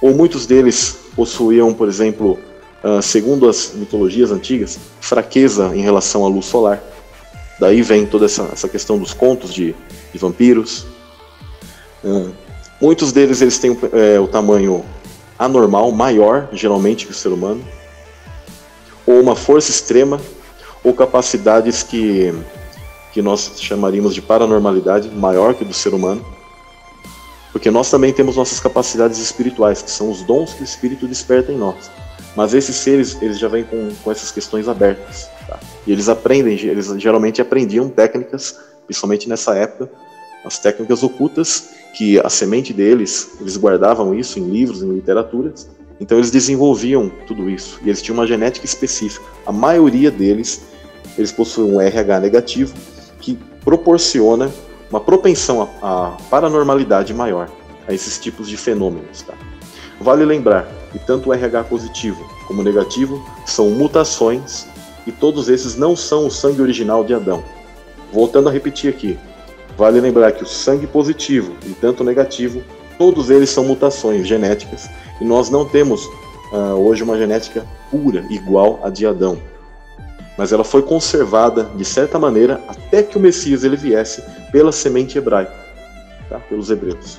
[0.00, 2.38] ou muitos deles possuíam, por exemplo,
[2.82, 6.82] uh, segundo as mitologias antigas, fraqueza em relação à luz solar.
[7.60, 9.74] Daí vem toda essa, essa questão dos contos de,
[10.12, 10.86] de vampiros.
[12.02, 12.32] Uh,
[12.80, 14.84] muitos deles eles têm é, o tamanho
[15.38, 17.62] anormal, maior, geralmente, que o ser humano
[19.10, 20.20] ou uma força extrema,
[20.84, 22.32] ou capacidades que,
[23.12, 26.24] que nós chamaríamos de paranormalidade, maior que do ser humano.
[27.52, 31.50] Porque nós também temos nossas capacidades espirituais, que são os dons que o Espírito desperta
[31.50, 31.90] em nós.
[32.36, 35.28] Mas esses seres, eles já vêm com, com essas questões abertas.
[35.46, 35.58] Tá?
[35.86, 39.90] E eles aprendem, eles geralmente aprendiam técnicas, principalmente nessa época,
[40.44, 45.68] as técnicas ocultas, que a semente deles, eles guardavam isso em livros, em literaturas,
[46.00, 49.24] então eles desenvolviam tudo isso e eles tinham uma genética específica.
[49.44, 50.62] A maioria deles,
[51.18, 52.74] eles possuem um RH negativo
[53.20, 54.50] que proporciona
[54.88, 57.50] uma propensão à paranormalidade maior
[57.86, 59.22] a esses tipos de fenômenos.
[59.22, 59.34] Tá?
[60.00, 64.66] Vale lembrar que tanto o RH positivo como negativo são mutações
[65.06, 67.42] e todos esses não são o sangue original de Adão.
[68.12, 69.18] Voltando a repetir aqui,
[69.76, 72.62] vale lembrar que o sangue positivo e tanto negativo,
[72.98, 76.04] todos eles são mutações genéticas e nós não temos
[76.52, 79.38] uh, hoje uma genética pura, igual a de Adão.
[80.36, 85.18] Mas ela foi conservada de certa maneira até que o Messias ele viesse pela semente
[85.18, 85.54] hebraica,
[86.28, 86.38] tá?
[86.38, 87.18] pelos hebreus.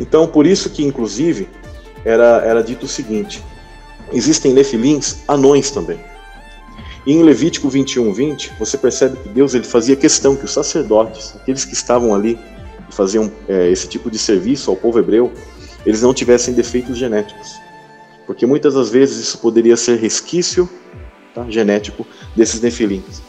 [0.00, 1.48] Então, por isso que, inclusive,
[2.04, 3.42] era, era dito o seguinte:
[4.12, 5.98] existem nefilins anões também.
[7.04, 11.34] E em Levítico 21, 20, você percebe que Deus ele fazia questão que os sacerdotes,
[11.34, 12.38] aqueles que estavam ali
[12.88, 15.32] e faziam é, esse tipo de serviço ao povo hebreu,
[15.84, 17.60] eles não tivessem defeitos genéticos.
[18.24, 20.68] Porque muitas das vezes isso poderia ser resquício
[21.34, 23.20] tá, genético desses nefilins.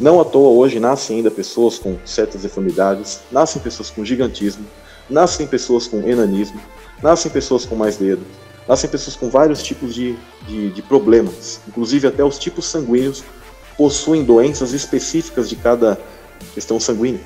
[0.00, 4.66] Não à toa hoje nascem ainda pessoas com certas deformidades, nascem pessoas com gigantismo,
[5.08, 6.60] nascem pessoas com enanismo,
[7.02, 8.24] nascem pessoas com mais dedos,
[8.68, 11.60] nascem pessoas com vários tipos de, de, de problemas.
[11.66, 13.22] Inclusive até os tipos sanguíneos
[13.76, 15.98] possuem doenças específicas de cada
[16.54, 17.20] questão sanguínea.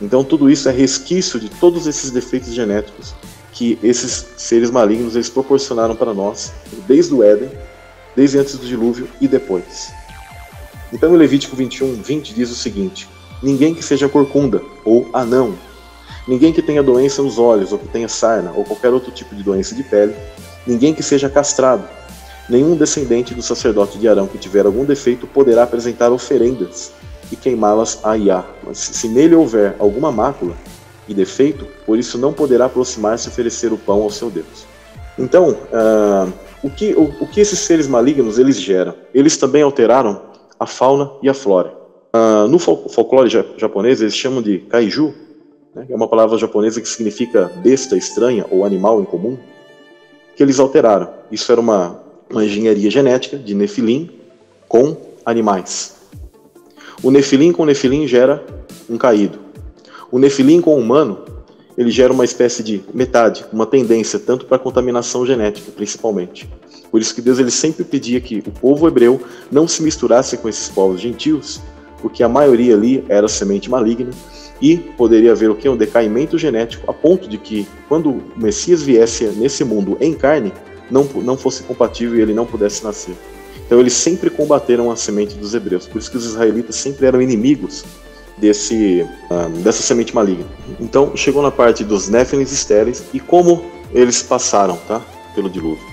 [0.00, 3.14] Então tudo isso é resquício de todos esses defeitos genéticos
[3.52, 6.52] que esses seres malignos eles proporcionaram para nós,
[6.86, 7.50] desde o Éden,
[8.16, 9.92] desde antes do dilúvio e depois.
[10.92, 13.08] Então, em Levítico 21, 20 diz o seguinte:
[13.42, 15.58] Ninguém que seja corcunda ou anão,
[16.30, 19.42] ninguém que tenha doença nos olhos, ou que tenha sarna, ou qualquer outro tipo de
[19.42, 20.14] doença de pele,
[20.64, 21.82] ninguém que seja castrado,
[22.48, 26.92] nenhum descendente do sacerdote de Arão que tiver algum defeito poderá apresentar oferendas
[27.32, 28.44] e queimá-las a Iá.
[28.64, 30.54] Mas se nele houver alguma mácula,
[31.08, 34.64] e defeito, por isso não poderá aproximar-se e oferecer o pão ao seu Deus.
[35.18, 38.94] Então, uh, o, que, o, o, que esses seres malignos eles geram?
[39.12, 40.22] Eles também alteraram
[40.60, 41.74] a fauna e a flora.
[42.14, 45.12] Uh, no folclore japonês eles chamam de kaiju,
[45.74, 49.38] né, é uma palavra japonesa que significa besta estranha ou animal incomum,
[50.36, 51.10] que eles alteraram.
[51.30, 54.10] Isso era uma, uma engenharia genética de nefilim
[54.68, 55.96] com animais.
[57.02, 58.44] O nefilim com nefilim gera
[58.88, 59.38] um caído.
[60.10, 61.24] O nefilim com humano,
[61.78, 66.48] ele gera uma espécie de metade, uma tendência tanto para contaminação genética, principalmente.
[66.90, 70.48] Por isso que Deus ele sempre pedia que o povo hebreu não se misturasse com
[70.48, 71.60] esses povos gentios,
[72.02, 74.10] porque a maioria ali era semente maligna
[74.60, 78.82] e poderia haver o que um decaimento genético a ponto de que quando o Messias
[78.82, 80.52] viesse nesse mundo em carne,
[80.90, 83.14] não, não fosse compatível e ele não pudesse nascer.
[83.64, 85.86] Então eles sempre combateram a semente dos hebreus.
[85.86, 87.84] Por isso que os israelitas sempre eram inimigos
[88.36, 90.46] desse, uh, dessa semente maligna.
[90.80, 95.00] Então chegou na parte dos néfilins estéreis e como eles passaram tá,
[95.34, 95.90] pelo dilúvio.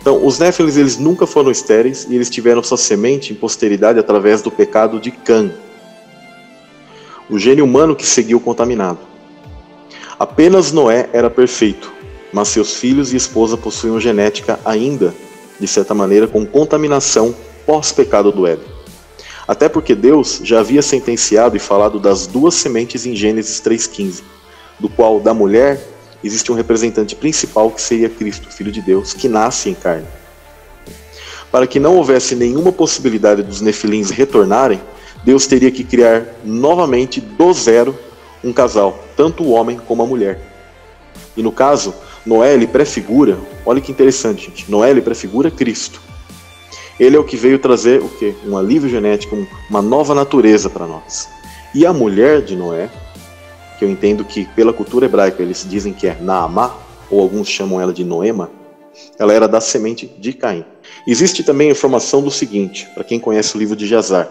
[0.00, 4.40] Então, os néfilins eles nunca foram estéreis e eles tiveram sua semente em posteridade através
[4.40, 5.52] do pecado de Cã,
[7.30, 8.98] o gênio humano que seguiu contaminado.
[10.18, 11.92] Apenas Noé era perfeito,
[12.32, 15.14] mas seus filhos e esposa possuíam genética ainda,
[15.58, 18.66] de certa maneira, com contaminação pós-pecado do Éden.
[19.46, 24.22] Até porque Deus já havia sentenciado e falado das duas sementes em Gênesis 3,15,
[24.78, 25.80] do qual da mulher
[26.22, 30.06] existe um representante principal que seria Cristo, Filho de Deus, que nasce em carne.
[31.50, 34.80] Para que não houvesse nenhuma possibilidade dos nefilins retornarem,
[35.24, 37.96] Deus teria que criar novamente do zero
[38.42, 40.40] um casal, tanto o homem como a mulher.
[41.36, 44.70] E no caso, Noé ele prefigura, olha que interessante, gente.
[44.70, 46.00] Noé ele prefigura Cristo.
[46.98, 48.34] Ele é o que veio trazer o quê?
[48.46, 49.36] Um alívio genético,
[49.68, 51.28] uma nova natureza para nós.
[51.74, 52.90] E a mulher de Noé
[53.80, 56.76] que eu entendo que pela cultura hebraica eles dizem que é Naamá,
[57.10, 58.50] ou alguns chamam ela de Noema,
[59.18, 60.66] ela era da semente de Caim.
[61.06, 64.28] Existe também a informação do seguinte, para quem conhece o livro de Jazar.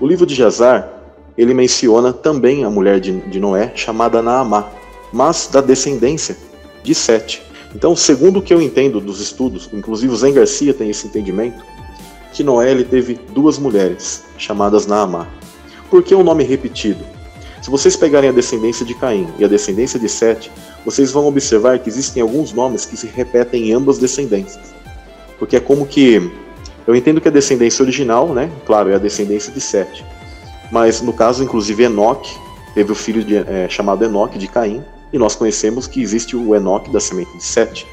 [0.00, 0.90] O livro de Jazar,
[1.36, 4.68] ele menciona também a mulher de, de Noé, chamada Naamá,
[5.12, 6.36] mas da descendência
[6.82, 7.42] de Sete.
[7.74, 11.62] Então, segundo o que eu entendo dos estudos, inclusive o Zen Garcia tem esse entendimento,
[12.32, 15.28] que Noé ele teve duas mulheres, chamadas Naamá.
[15.90, 17.04] Por que o um nome repetido?
[17.62, 20.52] Se vocês pegarem a descendência de Caim e a descendência de Sete,
[20.84, 24.74] vocês vão observar que existem alguns nomes que se repetem em ambas descendências.
[25.38, 26.30] Porque é como que.
[26.86, 28.50] Eu entendo que a descendência original, né?
[28.66, 30.04] Claro, é a descendência de Sete.
[30.70, 32.34] Mas no caso, inclusive, Enoque
[32.74, 36.54] teve o filho de, é, chamado Enoque de Caim, e nós conhecemos que existe o
[36.54, 37.86] Enoque da semente de Sete,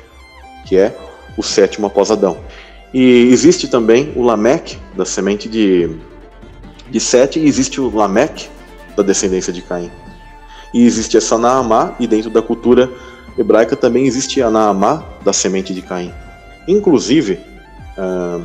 [0.66, 0.98] que é
[1.38, 2.38] o sétimo após Adão.
[2.94, 5.96] E existe também o Lameque da semente de,
[6.90, 8.50] de Sete, e existe o Lameque
[8.98, 9.92] da descendência de Caim.
[10.74, 12.90] E existe essa Naamá, e dentro da cultura
[13.38, 16.14] hebraica também existe a Naamá da semente de Caim.
[16.68, 17.40] Inclusive,
[17.98, 18.44] uh,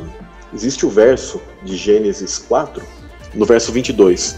[0.53, 2.81] existe o verso de Gênesis 4,
[3.33, 4.35] no verso 22.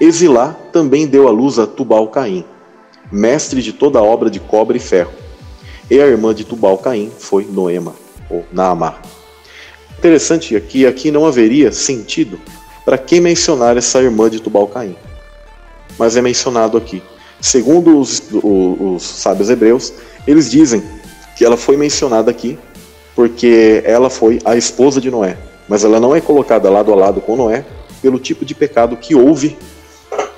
[0.00, 2.44] Exilá também deu à luz a Tubal-Caim,
[3.12, 5.12] mestre de toda a obra de cobre e ferro.
[5.90, 7.94] E a irmã de Tubal-Caim foi Noema,
[8.28, 9.00] ou Naamá.
[9.98, 12.40] Interessante aqui, aqui não haveria sentido
[12.84, 14.96] para quem mencionar essa irmã de Tubal-Caim
[16.00, 17.02] mas é mencionado aqui.
[17.42, 19.92] Segundo os, os, os sábios hebreus,
[20.26, 20.82] eles dizem
[21.36, 22.58] que ela foi mencionada aqui
[23.14, 25.36] porque ela foi a esposa de Noé,
[25.70, 27.64] mas ela não é colocada lado a lado com Noé
[28.02, 29.56] pelo tipo de pecado que houve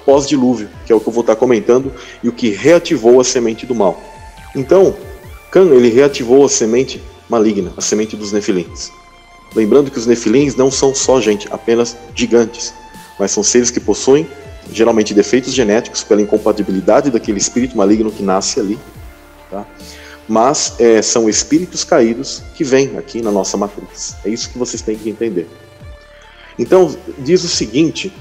[0.04, 1.90] pós-dilúvio, que é o que eu vou estar comentando,
[2.22, 3.98] e o que reativou a semente do mal.
[4.54, 4.94] Então,
[5.50, 8.90] Cã ele reativou a semente maligna, a semente dos nefilins.
[9.54, 12.74] Lembrando que os nefilins não são só gente, apenas gigantes,
[13.18, 14.28] mas são seres que possuem
[14.70, 18.78] geralmente defeitos genéticos pela incompatibilidade daquele espírito maligno que nasce ali,
[19.50, 19.64] tá?
[20.28, 24.16] Mas é, são espíritos caídos que vêm aqui na nossa matriz.
[24.24, 25.48] É isso que vocês têm que entender.
[26.58, 28.12] Então, diz o seguinte,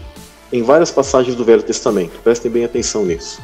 [0.52, 3.42] em várias passagens do Velho Testamento, prestem bem atenção nisso.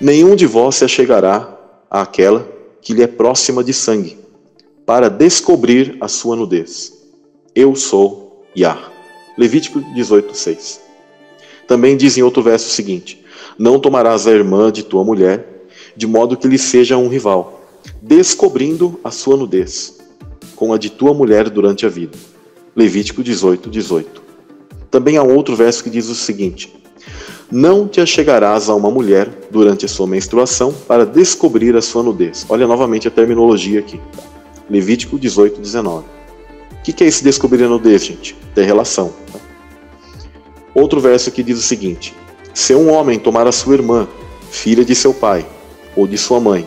[0.00, 1.56] Nenhum de vós se achegará
[1.90, 2.48] àquela
[2.80, 4.18] que lhe é próxima de sangue,
[4.84, 6.92] para descobrir a sua nudez.
[7.54, 8.92] Eu sou Yah.
[9.36, 10.80] Levítico 18, 6.
[11.66, 13.22] Também diz em outro verso o seguinte:
[13.58, 17.55] Não tomarás a irmã de tua mulher, de modo que lhe seja um rival,
[18.02, 19.98] descobrindo a sua nudez,
[20.54, 22.16] com a de tua mulher durante a vida.
[22.74, 24.22] Levítico 18, 18.
[24.90, 26.74] Também há um outro verso que diz o seguinte:
[27.50, 32.46] Não te achegarás a uma mulher durante a sua menstruação para descobrir a sua nudez.
[32.48, 34.00] Olha novamente a terminologia aqui.
[34.68, 36.04] Levítico 18, 19.
[36.04, 38.36] O que é esse descobrir a nudez, gente?
[38.54, 39.12] Ter relação.
[39.32, 39.40] Tá?
[40.74, 42.14] Outro verso que diz o seguinte:
[42.52, 44.06] Se um homem tomar a sua irmã,
[44.50, 45.46] filha de seu pai
[45.96, 46.66] ou de sua mãe,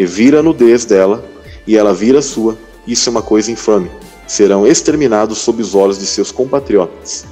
[0.00, 1.22] e vira a nudez dela,
[1.66, 3.90] e ela vira a sua, isso é uma coisa infame.
[4.26, 7.26] Serão exterminados sob os olhos de seus compatriotas.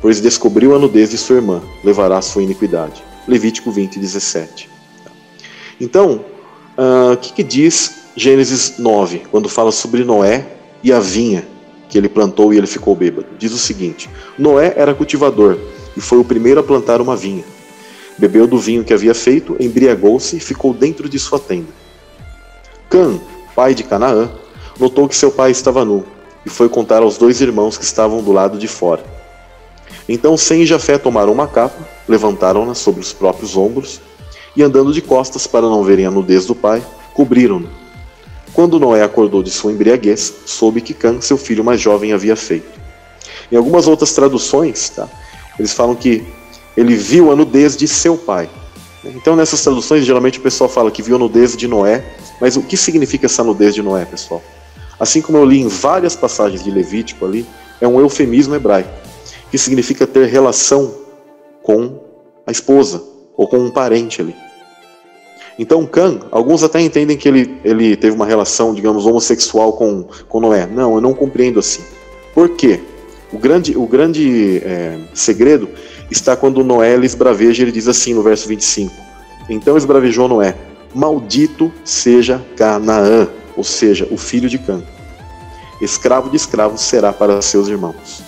[0.00, 3.04] Pois descobriu a nudez de sua irmã, levará a sua iniquidade.
[3.28, 4.70] Levítico 20, 17.
[5.78, 6.24] Então,
[6.78, 10.46] uh, o que, que diz Gênesis 9, quando fala sobre Noé
[10.82, 11.46] e a vinha?
[11.90, 13.26] que ele plantou e ele ficou bêbado.
[13.36, 14.08] Diz o seguinte:
[14.38, 15.58] Noé era cultivador
[15.96, 17.42] e foi o primeiro a plantar uma vinha.
[18.18, 21.68] Bebeu do vinho que havia feito, embriagou-se e ficou dentro de sua tenda.
[22.88, 23.18] Cã,
[23.54, 24.30] pai de Canaã,
[24.78, 26.04] notou que seu pai estava nu
[26.44, 29.04] e foi contar aos dois irmãos que estavam do lado de fora.
[30.08, 34.00] Então Sem e Jafé tomaram uma capa, levantaram-na sobre os próprios ombros
[34.56, 36.82] e, andando de costas para não verem a nudez do pai,
[37.14, 37.80] cobriram-no
[38.52, 42.68] quando Noé acordou de sua embriaguez, soube que Cã, seu filho mais jovem, havia feito.
[43.50, 45.08] Em algumas outras traduções, tá,
[45.58, 46.24] eles falam que
[46.80, 48.48] ele viu a nudez de seu pai.
[49.04, 52.04] Então, nessas traduções, geralmente o pessoal fala que viu a nudez de Noé,
[52.40, 54.42] mas o que significa essa nudez de Noé, pessoal?
[54.98, 57.46] Assim como eu li em várias passagens de Levítico ali,
[57.80, 58.90] é um eufemismo hebraico,
[59.50, 60.94] que significa ter relação
[61.62, 62.00] com
[62.46, 63.02] a esposa
[63.36, 64.34] ou com um parente ali.
[65.58, 70.40] Então, Cã, alguns até entendem que ele, ele teve uma relação, digamos, homossexual com, com
[70.40, 70.66] Noé.
[70.66, 71.82] Não, eu não compreendo assim.
[72.34, 72.80] Por quê?
[73.32, 75.68] O grande, o grande é, segredo
[76.10, 78.92] está quando Noé lhe esbraveja, ele diz assim no verso 25:
[79.48, 80.56] Então esbravejou Noé:
[80.94, 84.82] Maldito seja Canaã, ou seja, o filho de Cã.
[85.80, 88.22] Escravo de escravo será para seus irmãos.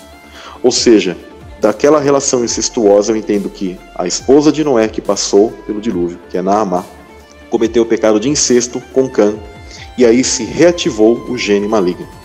[0.63, 1.17] Ou seja,
[1.61, 6.39] daquela relação incestuosa eu entendo que a esposa de Noé que passou pelo dilúvio, que
[6.39, 6.85] é Naamá,
[7.51, 9.35] cometeu o pecado de incesto com Cã,
[9.99, 12.22] e aí se reativou o gene maligno.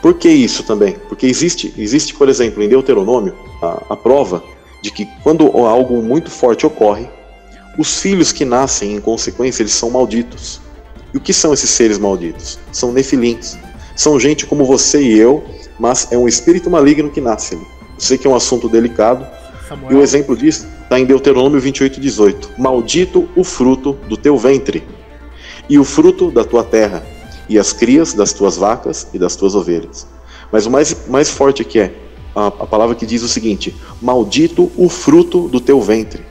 [0.00, 0.96] Por que isso também?
[1.08, 4.42] Porque existe, existe por exemplo, em Deuteronômio, a, a prova
[4.82, 7.08] de que quando algo muito forte ocorre,
[7.76, 10.60] os filhos que nascem em consequência, eles são malditos.
[11.12, 12.58] E o que são esses seres malditos?
[12.72, 13.56] São nefilins.
[13.96, 15.44] São gente como você e eu,
[15.78, 17.64] mas é um espírito maligno que nasce ali.
[17.64, 19.26] Eu sei que é um assunto delicado.
[19.68, 19.92] Samuel.
[19.92, 22.50] E o exemplo disso está em Deuteronômio 28, 18.
[22.58, 24.84] Maldito o fruto do teu ventre,
[25.68, 27.04] e o fruto da tua terra,
[27.48, 30.06] e as crias das tuas vacas e das tuas ovelhas.
[30.52, 31.94] Mas o mais, mais forte aqui é
[32.34, 36.24] a, a palavra que diz o seguinte: Maldito o fruto do teu ventre.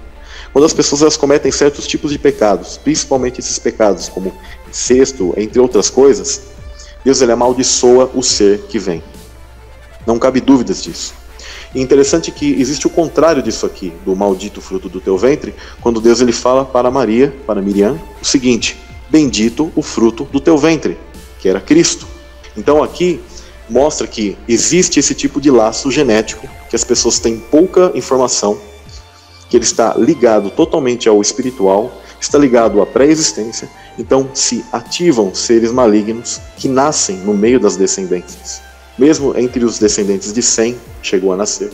[0.53, 4.33] Quando as pessoas elas cometem certos tipos de pecados, principalmente esses pecados como
[4.67, 6.43] incesto, entre outras coisas,
[7.03, 9.03] Deus ele amaldiçoa o ser que vem.
[10.05, 11.13] Não cabe dúvidas disso.
[11.75, 16.01] E interessante que existe o contrário disso aqui, do maldito fruto do teu ventre, quando
[16.01, 18.77] Deus ele fala para Maria, para Miriam, o seguinte:
[19.09, 20.97] Bendito o fruto do teu ventre,
[21.39, 22.07] que era Cristo.
[22.55, 23.21] Então aqui
[23.69, 28.57] mostra que existe esse tipo de laço genético, que as pessoas têm pouca informação,
[29.49, 35.71] que ele está ligado totalmente ao espiritual, está ligado à pré-existência, então se ativam seres
[35.71, 38.61] malignos que nascem no meio das descendências.
[38.97, 41.71] Mesmo entre os descendentes de Sem, chegou a nascer,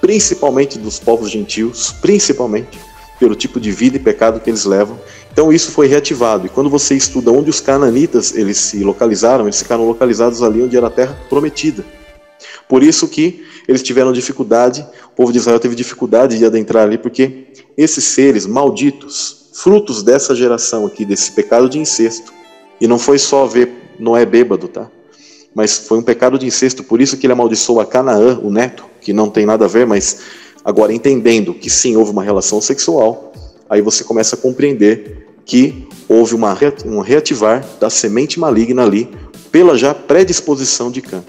[0.00, 2.78] principalmente dos povos gentios, principalmente
[3.18, 4.98] pelo tipo de vida e pecado que eles levam.
[5.36, 6.46] Então isso foi reativado.
[6.46, 10.78] E quando você estuda onde os cananitas eles se localizaram, eles ficaram localizados ali onde
[10.78, 11.84] era a terra prometida.
[12.66, 16.96] Por isso que eles tiveram dificuldade, o povo de Israel teve dificuldade de adentrar ali,
[16.96, 22.32] porque esses seres malditos, frutos dessa geração aqui, desse pecado de incesto,
[22.80, 24.90] e não foi só ver Noé bêbado, tá?
[25.54, 28.86] Mas foi um pecado de incesto, por isso que ele amaldiçoou a Canaã, o neto,
[29.02, 30.18] que não tem nada a ver, mas
[30.66, 33.32] Agora, entendendo que sim, houve uma relação sexual,
[33.70, 39.08] aí você começa a compreender que houve uma, um reativar da semente maligna ali,
[39.50, 41.24] pela já predisposição de Cã.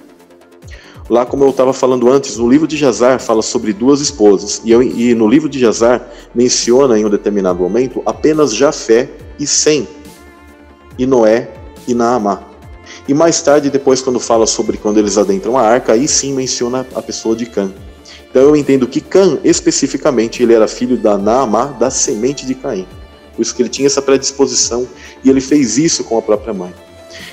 [1.10, 4.72] Lá, como eu estava falando antes, no livro de Jazar fala sobre duas esposas, e,
[4.72, 6.06] eu, e no livro de Jazar
[6.36, 9.10] menciona em um determinado momento apenas Jafé
[9.40, 9.88] e Sem,
[10.98, 11.50] e Noé
[11.88, 12.44] e Naamá.
[13.08, 16.86] E mais tarde, depois, quando fala sobre quando eles adentram a arca, aí sim menciona
[16.94, 17.72] a pessoa de Cã.
[18.30, 22.86] Então eu entendo que Cã, especificamente, ele era filho da Naamá, da semente de Caim.
[23.38, 24.88] Por isso que ele tinha essa predisposição
[25.24, 26.74] e ele fez isso com a própria mãe.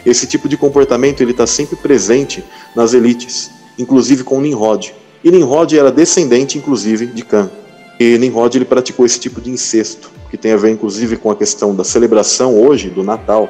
[0.05, 2.45] Esse tipo de comportamento ele está sempre presente
[2.77, 4.95] nas elites, inclusive com Nimrod.
[5.25, 7.51] E Nimrod era descendente, inclusive, de Cã.
[7.99, 11.37] E Nimrod ele praticou esse tipo de incesto, que tem a ver, inclusive, com a
[11.37, 13.49] questão da celebração hoje do Natal.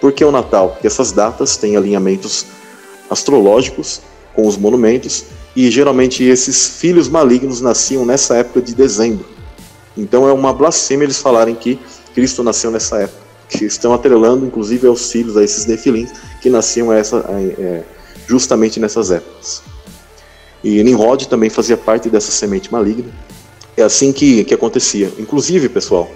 [0.00, 0.70] Por que o Natal?
[0.70, 2.46] Porque essas datas têm alinhamentos
[3.10, 4.00] astrológicos
[4.34, 9.35] com os monumentos e geralmente esses filhos malignos nasciam nessa época de dezembro.
[9.96, 11.78] Então é uma blasfêmia eles falarem que
[12.14, 16.92] Cristo nasceu nessa época, que estão atrelando inclusive aos filhos, a esses nefilins que nasciam
[16.92, 17.24] essa,
[17.58, 17.82] é,
[18.26, 19.62] justamente nessas épocas.
[20.62, 23.12] E Nimrod também fazia parte dessa semente maligna.
[23.76, 25.12] É assim que, que acontecia.
[25.18, 26.10] Inclusive, pessoal,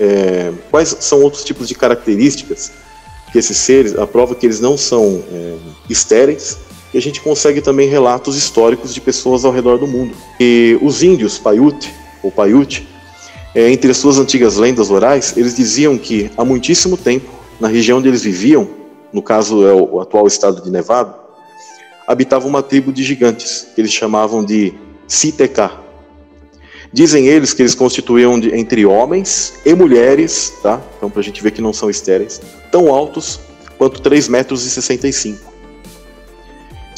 [0.00, 2.72] é, quais são outros tipos de características
[3.30, 5.56] que esses seres, a prova que eles não são é,
[5.88, 6.58] estéreis,
[6.92, 10.14] e a gente consegue também relatos históricos de pessoas ao redor do mundo.
[10.40, 11.92] E os índios Paiute,
[12.22, 12.88] ou Paiute,
[13.54, 17.30] é, entre as suas antigas lendas orais, eles diziam que há muitíssimo tempo,
[17.60, 18.68] na região onde eles viviam,
[19.12, 21.14] no caso é o atual estado de Nevada,
[22.06, 24.74] habitava uma tribo de gigantes, que eles chamavam de
[25.06, 25.80] Siteká.
[26.92, 30.80] Dizem eles que eles constituíam de, entre homens e mulheres, tá?
[30.96, 32.40] Então, para a gente ver que não são estéreis,
[32.72, 33.40] tão altos
[33.76, 35.48] quanto 3 metros e 65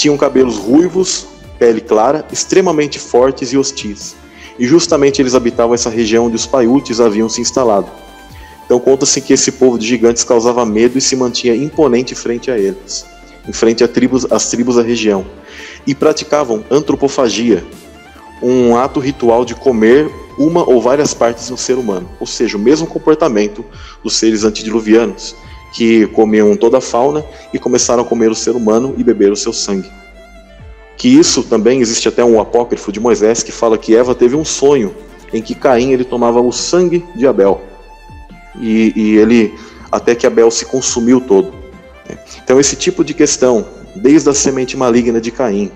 [0.01, 1.27] tinham cabelos ruivos,
[1.59, 4.17] pele clara, extremamente fortes e hostis.
[4.59, 7.91] E justamente eles habitavam essa região onde os paiutes haviam se instalado.
[8.65, 12.59] Então conta-se que esse povo de gigantes causava medo e se mantinha imponente frente a
[12.59, 13.05] eles,
[13.49, 15.27] em frente às tribos, tribos da região.
[15.87, 17.65] E praticavam antropofagia,
[18.43, 22.61] um ato ritual de comer uma ou várias partes do ser humano, ou seja, o
[22.61, 23.65] mesmo comportamento
[24.03, 25.35] dos seres antediluvianos,
[25.75, 29.37] que comiam toda a fauna e começaram a comer o ser humano e beber o
[29.37, 29.91] seu sangue.
[31.01, 34.45] Que isso também existe até um apócrifo de Moisés que fala que Eva teve um
[34.45, 34.95] sonho
[35.33, 37.63] em que Caim ele tomava o sangue de Abel
[38.61, 39.55] e, e ele
[39.91, 41.55] até que Abel se consumiu todo.
[42.45, 45.73] Então esse tipo de questão, desde a semente maligna de Caim,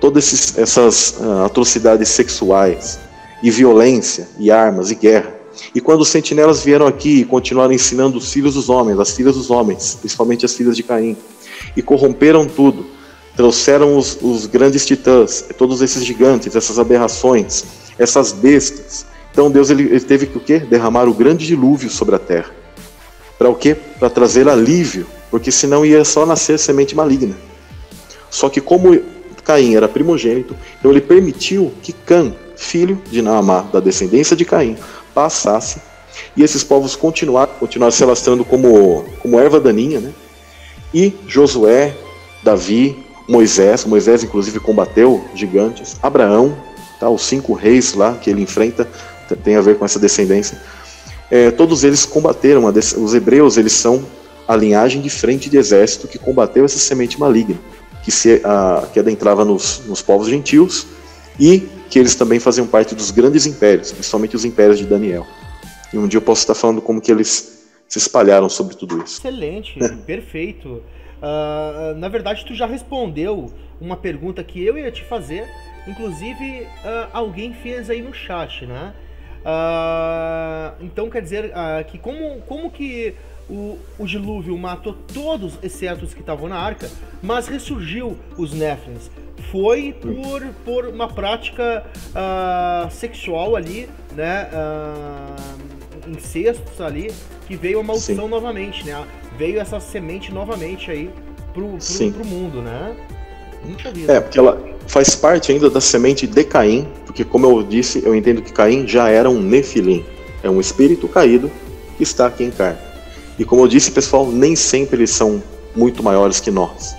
[0.00, 3.00] todas esses, essas uh, atrocidades sexuais
[3.42, 5.34] e violência e armas e guerra,
[5.74, 9.34] e quando os sentinelas vieram aqui e continuaram ensinando os filhos dos homens, as filhas
[9.34, 11.16] dos homens, principalmente as filhas de Caim,
[11.76, 13.01] e corromperam tudo,
[13.36, 17.64] trouxeram os, os grandes titãs, todos esses gigantes, essas aberrações,
[17.98, 19.06] essas bestas.
[19.30, 20.58] Então Deus ele, ele teve que o quê?
[20.58, 22.50] Derramar o grande dilúvio sobre a terra.
[23.38, 23.74] Para o quê?
[23.74, 27.36] Para trazer alívio, porque senão ia só nascer semente maligna.
[28.30, 29.00] Só que como
[29.44, 34.76] Caim era primogênito, então ele permitiu que Cã, filho de Naamá, da descendência de Caim,
[35.12, 35.80] passasse
[36.36, 40.12] e esses povos continuaram, continuaram se alastrando como, como erva daninha, né?
[40.94, 41.94] E Josué,
[42.42, 46.56] Davi, Moisés, Moisés inclusive combateu gigantes, Abraão,
[46.98, 48.88] tá, os cinco reis lá que ele enfrenta,
[49.42, 50.60] tem a ver com essa descendência.
[51.30, 54.04] É, todos eles combateram, os hebreus eles são
[54.46, 57.58] a linhagem de frente de exército que combateu essa semente maligna,
[58.04, 60.86] que, se, a, que adentrava nos, nos povos gentios
[61.40, 65.26] e que eles também faziam parte dos grandes impérios, principalmente os impérios de Daniel.
[65.92, 69.18] E um dia eu posso estar falando como que eles se espalharam sobre tudo isso.
[69.18, 70.82] Excelente, perfeito.
[71.22, 75.48] Uh, na verdade, tu já respondeu uma pergunta que eu ia te fazer,
[75.86, 78.92] inclusive uh, alguém fez aí no chat, né?
[79.44, 81.52] Uh, então quer dizer
[81.90, 83.14] que como, como que
[83.48, 86.90] o, o dilúvio matou todos, exceto os que estavam na arca,
[87.22, 89.10] mas ressurgiu os Néflins.
[89.50, 91.84] Foi por, por uma prática
[92.90, 94.48] sexual ali, né?
[96.06, 97.10] Uh, incestos ali,
[97.46, 98.30] que veio a maldição Sim.
[98.30, 99.04] novamente, né?
[99.36, 101.10] Veio essa semente novamente aí
[101.52, 102.96] pro, pro, pro mundo, né?
[104.08, 108.14] É, porque ela faz parte ainda da semente de Caim, porque como eu disse, eu
[108.14, 110.04] entendo que Caim já era um Nefilim,
[110.42, 111.50] é um espírito caído
[111.96, 112.78] que está aqui em carne.
[113.38, 115.42] E como eu disse, pessoal, nem sempre eles são
[115.76, 116.94] muito maiores que nós.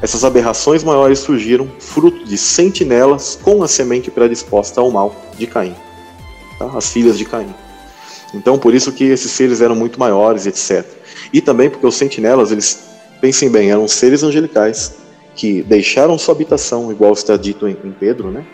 [0.00, 5.74] Essas aberrações maiores surgiram fruto de sentinelas com a semente predisposta ao mal de Caim,
[6.58, 6.70] tá?
[6.76, 7.52] as filhas de Caim.
[8.34, 10.84] Então, por isso que esses seres eram muito maiores, etc.
[11.32, 12.84] E também porque os sentinelas, eles,
[13.20, 14.96] pensem bem, eram seres angelicais
[15.34, 18.44] que deixaram sua habitação, igual está dito em, Pedro, né?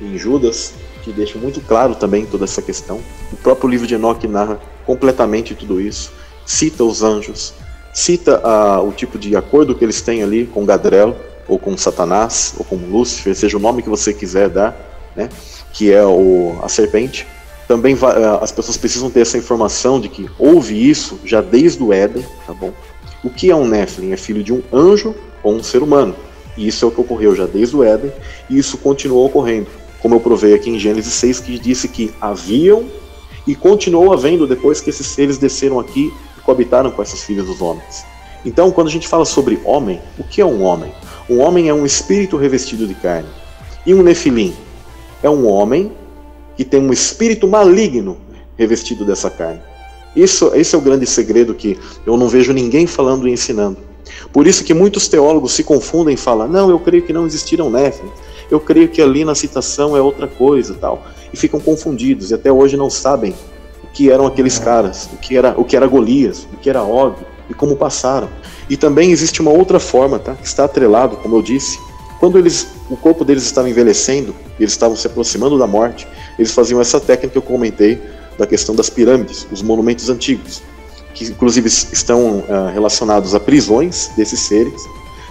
[0.00, 3.00] em Judas, que deixa muito claro também toda essa questão.
[3.32, 6.10] O próprio livro de Enoque narra completamente tudo isso
[6.48, 7.52] cita os anjos,
[7.92, 11.14] cita ah, o tipo de acordo que eles têm ali com Gadrel,
[11.46, 14.74] ou com Satanás, ou com Lúcifer, seja o nome que você quiser dar,
[15.14, 15.28] né,
[15.74, 17.26] que é o, a serpente.
[17.68, 21.92] Também ah, as pessoas precisam ter essa informação de que houve isso já desde o
[21.92, 22.72] Éden, tá bom?
[23.22, 24.12] O que é um Nephilim?
[24.12, 26.16] É filho de um anjo ou um ser humano.
[26.56, 28.10] E isso é o que ocorreu já desde o Éden,
[28.48, 29.68] e isso continuou ocorrendo.
[30.00, 32.86] Como eu provei aqui em Gênesis 6, que disse que haviam
[33.46, 36.12] e continuou havendo depois que esses seres desceram aqui
[36.44, 38.04] coabitaram com essas filhas dos homens.
[38.44, 40.90] Então, quando a gente fala sobre homem, o que é um homem?
[41.28, 43.28] Um homem é um espírito revestido de carne.
[43.84, 44.54] E um nefilim
[45.22, 45.92] é um homem
[46.58, 48.18] que tem um espírito maligno
[48.56, 49.60] revestido dessa carne.
[50.16, 53.76] Isso, esse é o grande segredo que eu não vejo ninguém falando e ensinando.
[54.32, 57.70] Por isso que muitos teólogos se confundem e falam: não, eu creio que não existiram
[57.70, 58.10] néfilins,
[58.50, 61.06] eu creio que ali na citação é outra coisa tal.
[61.32, 63.32] E ficam confundidos e até hoje não sabem
[63.94, 67.14] que eram aqueles caras, o que era, o que era Golias, o que era Og
[67.48, 68.28] e como passaram.
[68.68, 70.34] E também existe uma outra forma, tá?
[70.34, 71.78] Que está atrelado, como eu disse,
[72.18, 76.08] quando eles, o corpo deles estava envelhecendo, eles estavam se aproximando da morte,
[76.38, 78.00] eles faziam essa técnica que eu comentei
[78.38, 80.62] da questão das pirâmides, os monumentos antigos,
[81.14, 84.82] que inclusive estão uh, relacionados a prisões desses seres,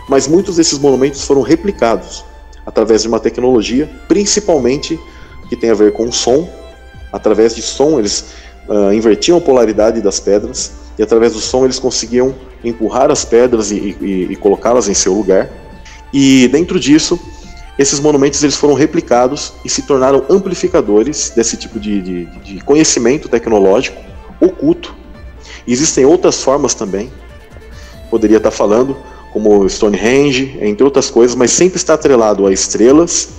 [0.08, 2.24] mas muitos desses monumentos foram replicados
[2.66, 5.00] através de uma tecnologia, principalmente
[5.50, 6.50] que tem a ver com som.
[7.12, 8.26] Através de som, eles
[8.68, 13.72] uh, invertiam a polaridade das pedras e através do som eles conseguiam empurrar as pedras
[13.72, 15.50] e, e, e colocá-las em seu lugar.
[16.14, 17.20] E dentro disso,
[17.78, 23.30] esses monumentos eles foram replicados e se tornaram amplificadores desse tipo de, de, de conhecimento
[23.30, 24.02] tecnológico
[24.42, 24.96] oculto.
[25.68, 27.12] Existem outras formas também,
[28.10, 28.98] poderia estar falando,
[29.32, 33.30] como Stonehenge, entre outras coisas, mas sempre está atrelado a estrelas,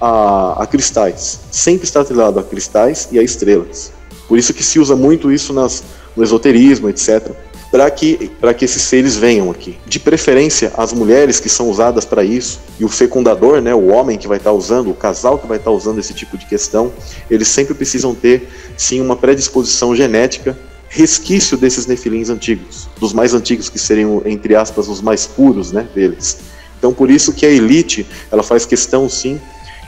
[0.00, 1.40] a, a cristais.
[1.50, 3.92] Sempre está atrelado a cristais e a estrelas.
[4.26, 5.82] Por isso que se usa muito isso nas,
[6.14, 7.30] no esoterismo, etc.
[7.70, 9.78] para que, que esses seres venham aqui.
[9.86, 14.16] De preferência, as mulheres que são usadas para isso, e o fecundador, né, o homem
[14.16, 16.46] que vai estar tá usando, o casal que vai estar tá usando esse tipo de
[16.46, 16.92] questão,
[17.30, 20.58] eles sempre precisam ter, sim, uma predisposição genética,
[20.88, 25.86] resquício desses nefilins antigos, dos mais antigos, que seriam, entre aspas, os mais puros né,
[25.94, 26.38] deles.
[26.78, 29.38] Então, por isso que a elite, ela faz questão, sim,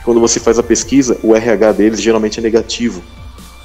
[0.05, 3.01] quando você faz a pesquisa, o RH deles geralmente é negativo,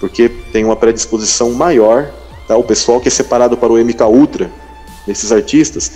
[0.00, 2.10] porque tem uma predisposição maior
[2.46, 2.56] Tá?
[2.56, 4.50] O pessoal que é separado para o MK Ultra,
[5.06, 5.92] desses artistas,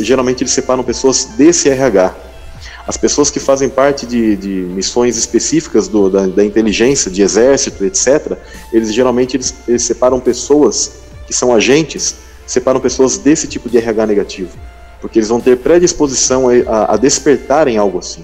[0.00, 2.14] geralmente eles separam pessoas desse RH.
[2.86, 7.82] As pessoas que fazem parte de, de missões específicas do, da, da, inteligência, de exército,
[7.84, 8.36] etc.,
[8.70, 10.92] eles geralmente eles, eles separam pessoas
[11.26, 12.14] que são agentes,
[12.46, 14.50] separam pessoas desse tipo de RH negativo,
[15.00, 18.22] porque eles vão ter predisposição a, a despertarem algo assim.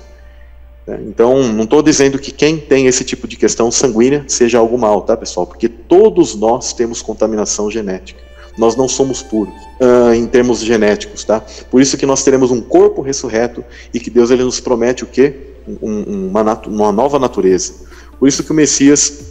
[0.86, 1.00] Né?
[1.06, 5.02] Então, não estou dizendo que quem tem esse tipo de questão sanguínea seja algo mal,
[5.02, 5.46] tá, pessoal?
[5.46, 8.20] Porque todos nós temos contaminação genética.
[8.58, 11.42] Nós não somos puros uh, em termos genéticos, tá?
[11.70, 13.64] Por isso que nós teremos um corpo ressurreto
[13.94, 15.34] e que Deus ele nos promete o quê?
[15.80, 17.74] Um, uma, uma nova natureza.
[18.18, 19.30] Por isso que o Messias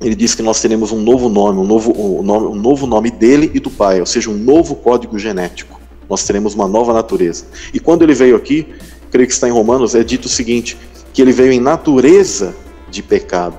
[0.00, 3.10] ele diz que nós teremos um novo nome, um novo, um nome, um novo nome
[3.10, 5.80] dele e do Pai, ou seja, um novo código genético.
[6.08, 7.46] Nós teremos uma nova natureza.
[7.74, 8.66] E quando ele veio aqui,
[9.10, 10.76] creio que está em Romanos, é dito o seguinte:
[11.12, 12.54] que ele veio em natureza
[12.90, 13.56] de pecado.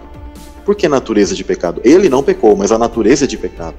[0.65, 1.81] Por que natureza de pecado?
[1.83, 3.75] Ele não pecou, mas a natureza de pecado.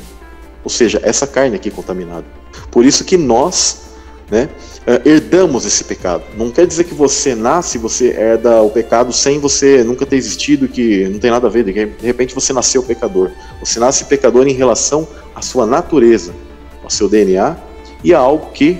[0.64, 2.24] Ou seja, essa carne aqui contaminada.
[2.70, 3.90] Por isso que nós
[4.30, 4.48] né,
[4.86, 6.22] eh, herdamos esse pecado.
[6.36, 10.68] Não quer dizer que você nasce, você herda o pecado sem você nunca ter existido,
[10.68, 11.72] que não tem nada a ver, de
[12.06, 13.30] repente você nasceu pecador.
[13.60, 16.34] Você nasce pecador em relação à sua natureza,
[16.82, 17.56] ao seu DNA
[18.04, 18.78] e a algo que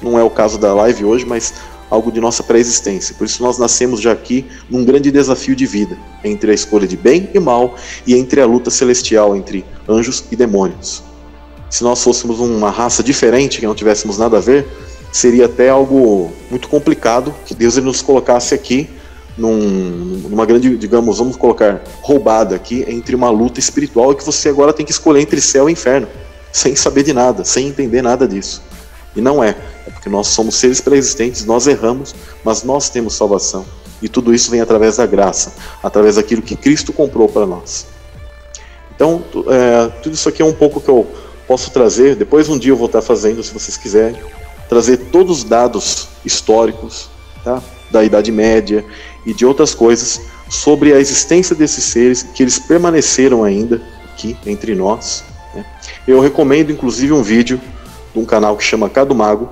[0.00, 1.54] não é o caso da live hoje, mas
[1.92, 3.14] algo de nossa pré-existência.
[3.14, 6.96] Por isso nós nascemos já aqui num grande desafio de vida, entre a escolha de
[6.96, 7.76] bem e mal
[8.06, 11.02] e entre a luta celestial entre anjos e demônios.
[11.68, 14.66] Se nós fôssemos uma raça diferente, que não tivéssemos nada a ver,
[15.12, 18.88] seria até algo muito complicado que Deus nos colocasse aqui
[19.36, 19.58] num,
[20.30, 24.86] numa grande, digamos, vamos colocar, roubada aqui entre uma luta espiritual que você agora tem
[24.86, 26.08] que escolher entre céu e inferno,
[26.50, 28.62] sem saber de nada, sem entender nada disso.
[29.14, 29.56] E não é.
[29.86, 33.64] É porque nós somos seres pré-existentes, nós erramos, mas nós temos salvação.
[34.00, 37.86] E tudo isso vem através da graça, através daquilo que Cristo comprou para nós.
[38.94, 41.06] Então, é, tudo isso aqui é um pouco que eu
[41.46, 42.16] posso trazer.
[42.16, 44.20] Depois, um dia, eu vou estar fazendo, se vocês quiserem,
[44.68, 47.08] trazer todos os dados históricos
[47.44, 47.62] tá?
[47.90, 48.84] da Idade Média
[49.26, 53.80] e de outras coisas sobre a existência desses seres, que eles permaneceram ainda
[54.12, 55.24] aqui entre nós.
[55.54, 55.64] Né?
[56.06, 57.60] Eu recomendo, inclusive, um vídeo
[58.12, 59.48] de um canal que chama Cado Mago.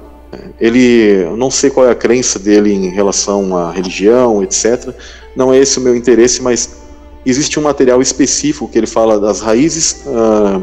[0.61, 4.95] Ele, não sei qual é a crença dele em relação à religião, etc.
[5.35, 6.81] Não é esse o meu interesse, mas
[7.25, 10.63] existe um material específico que ele fala das raízes uh,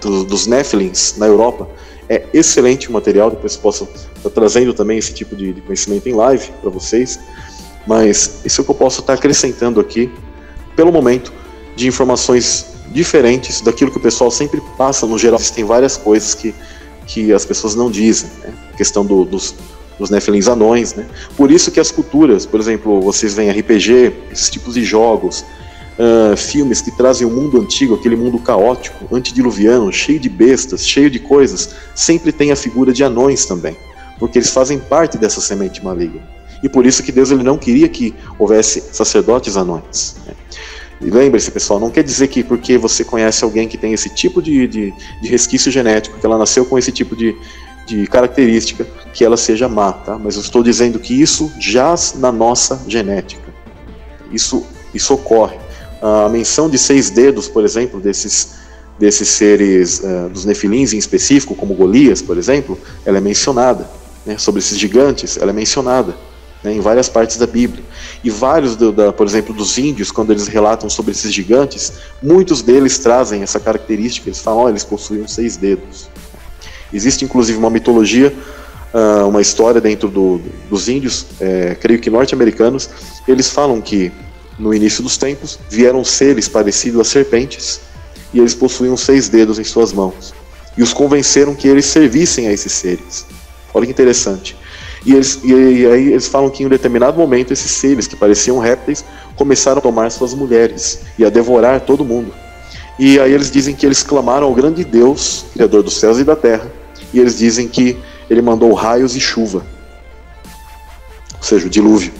[0.00, 1.68] dos, dos Nephilims na Europa.
[2.08, 6.14] É excelente o material, depois posso estar trazendo também esse tipo de, de conhecimento em
[6.14, 7.20] live para vocês.
[7.86, 10.10] Mas isso é o que eu posso estar acrescentando aqui,
[10.74, 11.32] pelo momento,
[11.76, 15.38] de informações diferentes daquilo que o pessoal sempre passa no geral.
[15.38, 16.54] Existem várias coisas que
[17.08, 18.52] que as pessoas não dizem, né?
[18.72, 19.54] a questão do, dos,
[19.98, 21.06] dos Nephilims anões, né?
[21.36, 25.44] Por isso que as culturas, por exemplo, vocês veem RPG, esses tipos de jogos,
[25.98, 31.10] uh, filmes que trazem o mundo antigo, aquele mundo caótico, antediluviano, cheio de bestas, cheio
[31.10, 33.76] de coisas, sempre tem a figura de anões também,
[34.18, 36.22] porque eles fazem parte dessa semente maligna.
[36.62, 40.16] E por isso que Deus ele não queria que houvesse sacerdotes anões.
[40.26, 40.34] Né?
[41.00, 44.42] E lembre-se, pessoal, não quer dizer que porque você conhece alguém que tem esse tipo
[44.42, 47.36] de, de, de resquício genético, que ela nasceu com esse tipo de,
[47.86, 48.84] de característica,
[49.14, 50.18] que ela seja má, tá?
[50.18, 53.48] Mas eu estou dizendo que isso jaz na nossa genética.
[54.32, 55.56] Isso, isso ocorre.
[56.02, 58.54] A menção de seis dedos, por exemplo, desses,
[58.98, 63.88] desses seres, uh, dos nefilins em específico, como Golias, por exemplo, ela é mencionada.
[64.26, 64.36] Né?
[64.36, 66.14] Sobre esses gigantes, ela é mencionada
[66.62, 67.82] né, em várias partes da Bíblia.
[68.22, 71.92] E vários, do, da, por exemplo, dos índios, quando eles relatam sobre esses gigantes,
[72.22, 76.08] muitos deles trazem essa característica, eles falam, oh, eles possuíam seis dedos.
[76.92, 78.34] Existe inclusive uma mitologia,
[78.92, 82.90] uh, uma história dentro do, dos índios, é, creio que norte-americanos,
[83.26, 84.10] eles falam que
[84.58, 87.80] no início dos tempos vieram seres parecidos a serpentes
[88.34, 90.34] e eles possuíam seis dedos em suas mãos.
[90.76, 93.26] E os convenceram que eles servissem a esses seres.
[93.72, 94.56] Olha que interessante.
[95.04, 98.58] E, eles, e, aí eles falam que em um determinado momento esses seres que pareciam
[98.58, 99.04] répteis
[99.36, 102.32] começaram a tomar suas mulheres e a devorar todo mundo.
[102.98, 106.34] E aí eles dizem que eles clamaram ao grande Deus, Criador dos céus e da
[106.34, 106.70] terra,
[107.12, 107.96] e eles dizem que
[108.28, 109.64] ele mandou raios e chuva,
[111.36, 112.12] ou seja, o dilúvio.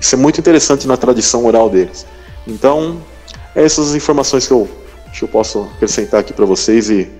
[0.00, 2.06] Isso é muito interessante na tradição oral deles.
[2.46, 2.98] Então,
[3.54, 4.68] essas informações que eu,
[5.12, 7.10] que eu posso acrescentar aqui para vocês e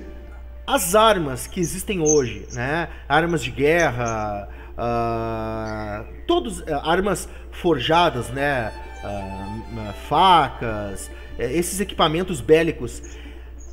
[0.69, 2.89] as armas que existem hoje, né?
[3.09, 4.47] Armas de guerra,
[4.77, 8.71] uh, todos uh, armas forjadas, né?
[9.03, 13.01] Uh, facas, eh, esses equipamentos bélicos,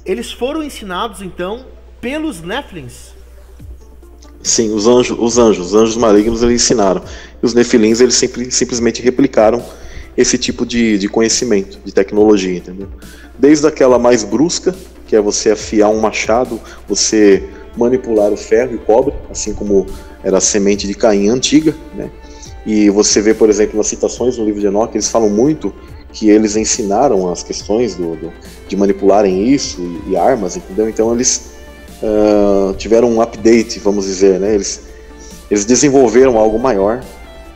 [0.05, 1.65] eles foram ensinados então
[1.99, 3.13] pelos Nephilims.
[4.41, 7.03] Sim, os anjos, os anjos, os anjos malignos eles ensinaram.
[7.43, 9.61] E os Nefilins eles sempre, simplesmente replicaram
[10.15, 12.87] esse tipo de, de conhecimento, de tecnologia, entendeu?
[13.37, 14.73] Desde aquela mais brusca,
[15.07, 19.85] que é você afiar um machado, você manipular o ferro e o cobre, assim como
[20.23, 22.09] era a semente de Caim antiga, né?
[22.65, 25.71] E você vê, por exemplo, nas citações no livro de Enoch, eles falam muito
[26.11, 28.33] que eles ensinaram as questões do, do
[28.67, 30.89] de manipularem isso e, e, armas, entendeu?
[30.89, 31.51] Então eles
[32.01, 34.55] uh, tiveram um update, vamos dizer, né?
[34.55, 34.81] Eles,
[35.51, 37.03] eles desenvolveram algo maior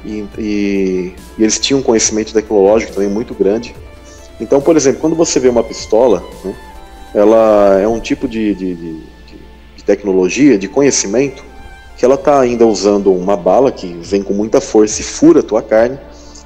[0.06, 3.74] e, e, e eles tinham um conhecimento tecnológico também muito grande.
[4.40, 6.56] Então, por exemplo, quando você vê uma pistola, né,
[7.14, 8.94] ela é um tipo de, de, de,
[9.78, 11.44] de tecnologia, de conhecimento,
[11.98, 15.44] que ela está ainda usando uma bala que vem com muita força e fura a
[15.44, 16.00] tua carne,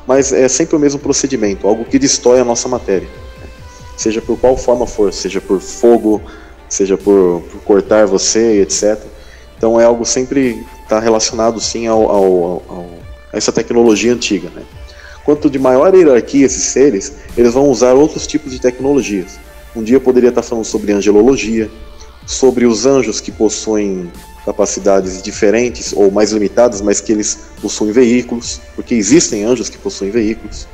[0.08, 3.08] mas é sempre o mesmo procedimento, algo que destrói a nossa matéria.
[3.96, 6.22] Seja por qual forma for, seja por fogo,
[6.68, 9.00] seja por, por cortar você, etc.
[9.58, 12.34] Então é algo sempre está relacionado sim ao, ao,
[12.68, 12.90] ao,
[13.32, 14.50] a essa tecnologia antiga.
[14.50, 14.64] Né?
[15.24, 19.40] Quanto de maior hierarquia esses seres, eles vão usar outros tipos de tecnologias.
[19.76, 21.70] Um dia eu poderia estar falando sobre angelologia,
[22.26, 24.12] sobre os anjos que possuem
[24.46, 30.12] capacidades diferentes ou mais limitadas, mas que eles possuem veículos, porque existem anjos que possuem
[30.12, 30.68] veículos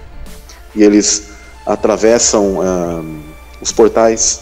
[0.75, 1.29] e eles
[1.65, 3.03] atravessam ah,
[3.61, 4.41] os portais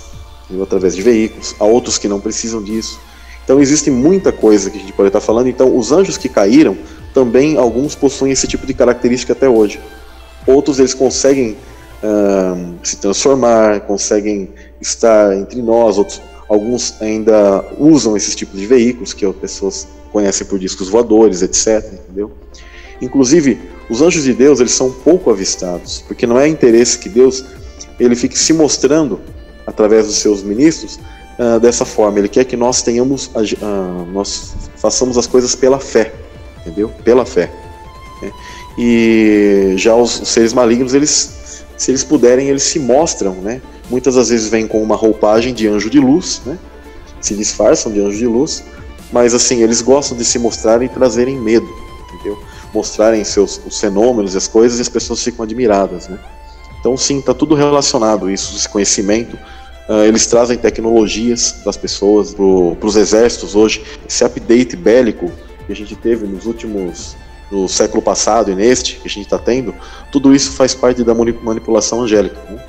[0.62, 3.00] através de veículos, há outros que não precisam disso.
[3.44, 5.48] Então existe muita coisa que a gente pode estar falando.
[5.48, 6.78] Então os anjos que caíram
[7.14, 9.80] também alguns possuem esse tipo de característica até hoje.
[10.46, 11.58] Outros eles conseguem
[12.04, 14.50] uh, se transformar, conseguem
[14.82, 15.98] estar entre nós.
[15.98, 21.42] Outros, alguns ainda usam esses tipos de veículos que as pessoas conhecem por discos voadores,
[21.42, 21.94] etc.
[21.94, 22.32] Entendeu?
[23.02, 27.44] Inclusive os anjos de Deus eles são pouco avistados, porque não é interesse que Deus
[28.00, 29.20] ele fique se mostrando
[29.66, 31.00] através dos seus ministros
[31.40, 32.20] uh, dessa forma.
[32.20, 36.14] Ele quer que nós tenhamos, uh, nós façamos as coisas pela fé,
[36.62, 36.90] entendeu?
[37.04, 37.52] Pela fé.
[38.22, 38.32] Né?
[38.78, 41.37] E já os, os, seres malignos, eles,
[41.78, 43.62] se eles puderem, eles se mostram, né?
[43.90, 46.58] Muitas das vezes vêm com uma roupagem de anjo de luz, né?
[47.22, 48.64] Se disfarçam de anjo de luz,
[49.12, 51.68] mas assim eles gostam de se mostrarem e trazerem medo,
[52.14, 52.38] entendeu?
[52.74, 56.20] Mostrarem seus os fenômenos e as coisas e as pessoas ficam admiradas, né?
[56.80, 59.38] Então sim, está tudo relacionado isso, esse conhecimento
[59.88, 63.82] Uh, eles trazem tecnologias para as pessoas, para os exércitos hoje.
[64.08, 65.32] Esse update bélico
[65.66, 67.16] que a gente teve nos últimos
[67.52, 69.74] no século passado e neste que a gente está tendo,
[70.12, 72.62] tudo isso faz parte da manipulação angélica, né?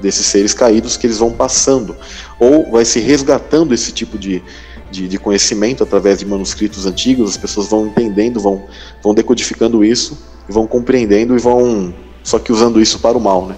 [0.00, 1.96] desses seres caídos que eles vão passando,
[2.38, 4.42] ou vai se resgatando esse tipo de,
[4.90, 8.64] de, de, conhecimento através de manuscritos antigos, as pessoas vão entendendo, vão,
[9.02, 10.18] vão decodificando isso,
[10.48, 13.46] vão compreendendo e vão, só que usando isso para o mal.
[13.46, 13.54] Né?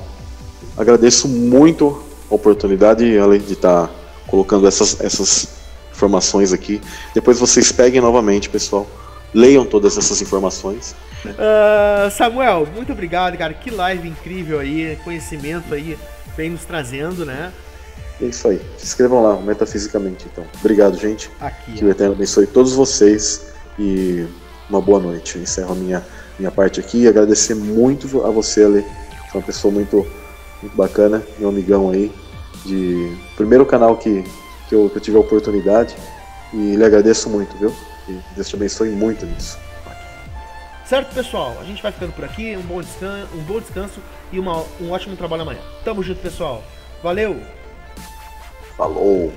[0.76, 3.94] Agradeço muito oportunidade, além de estar tá
[4.26, 5.48] colocando essas, essas
[5.92, 6.80] informações aqui.
[7.14, 8.86] Depois vocês peguem novamente, pessoal.
[9.34, 10.94] Leiam todas essas informações.
[11.24, 13.52] Uh, Samuel, muito obrigado, cara.
[13.52, 15.98] Que live incrível aí, conhecimento aí,
[16.36, 17.52] vem nos trazendo, né?
[18.20, 18.60] É isso aí.
[18.78, 20.44] Se inscrevam lá, metafisicamente, então.
[20.60, 21.30] Obrigado, gente.
[21.40, 23.46] Aqui, que o Eterno abençoe todos vocês
[23.78, 24.24] e
[24.70, 25.36] uma boa noite.
[25.36, 26.06] Eu encerro a minha,
[26.38, 28.84] minha parte aqui e agradecer muito a você, Ale.
[29.30, 30.06] Foi uma pessoa muito,
[30.62, 32.12] muito bacana, meu amigão aí
[32.64, 34.24] de primeiro canal que,
[34.68, 35.94] que, eu, que eu tive a oportunidade
[36.52, 37.72] e lhe agradeço muito, viu?
[38.34, 39.58] Deus te abençoe muito nisso.
[40.84, 41.56] Certo, pessoal?
[41.60, 42.56] A gente vai ficando por aqui.
[42.56, 44.00] Um bom descanso, um bom descanso
[44.30, 45.60] e uma, um ótimo trabalho amanhã.
[45.82, 46.62] Tamo junto, pessoal.
[47.02, 47.40] Valeu!
[48.76, 49.32] Falou!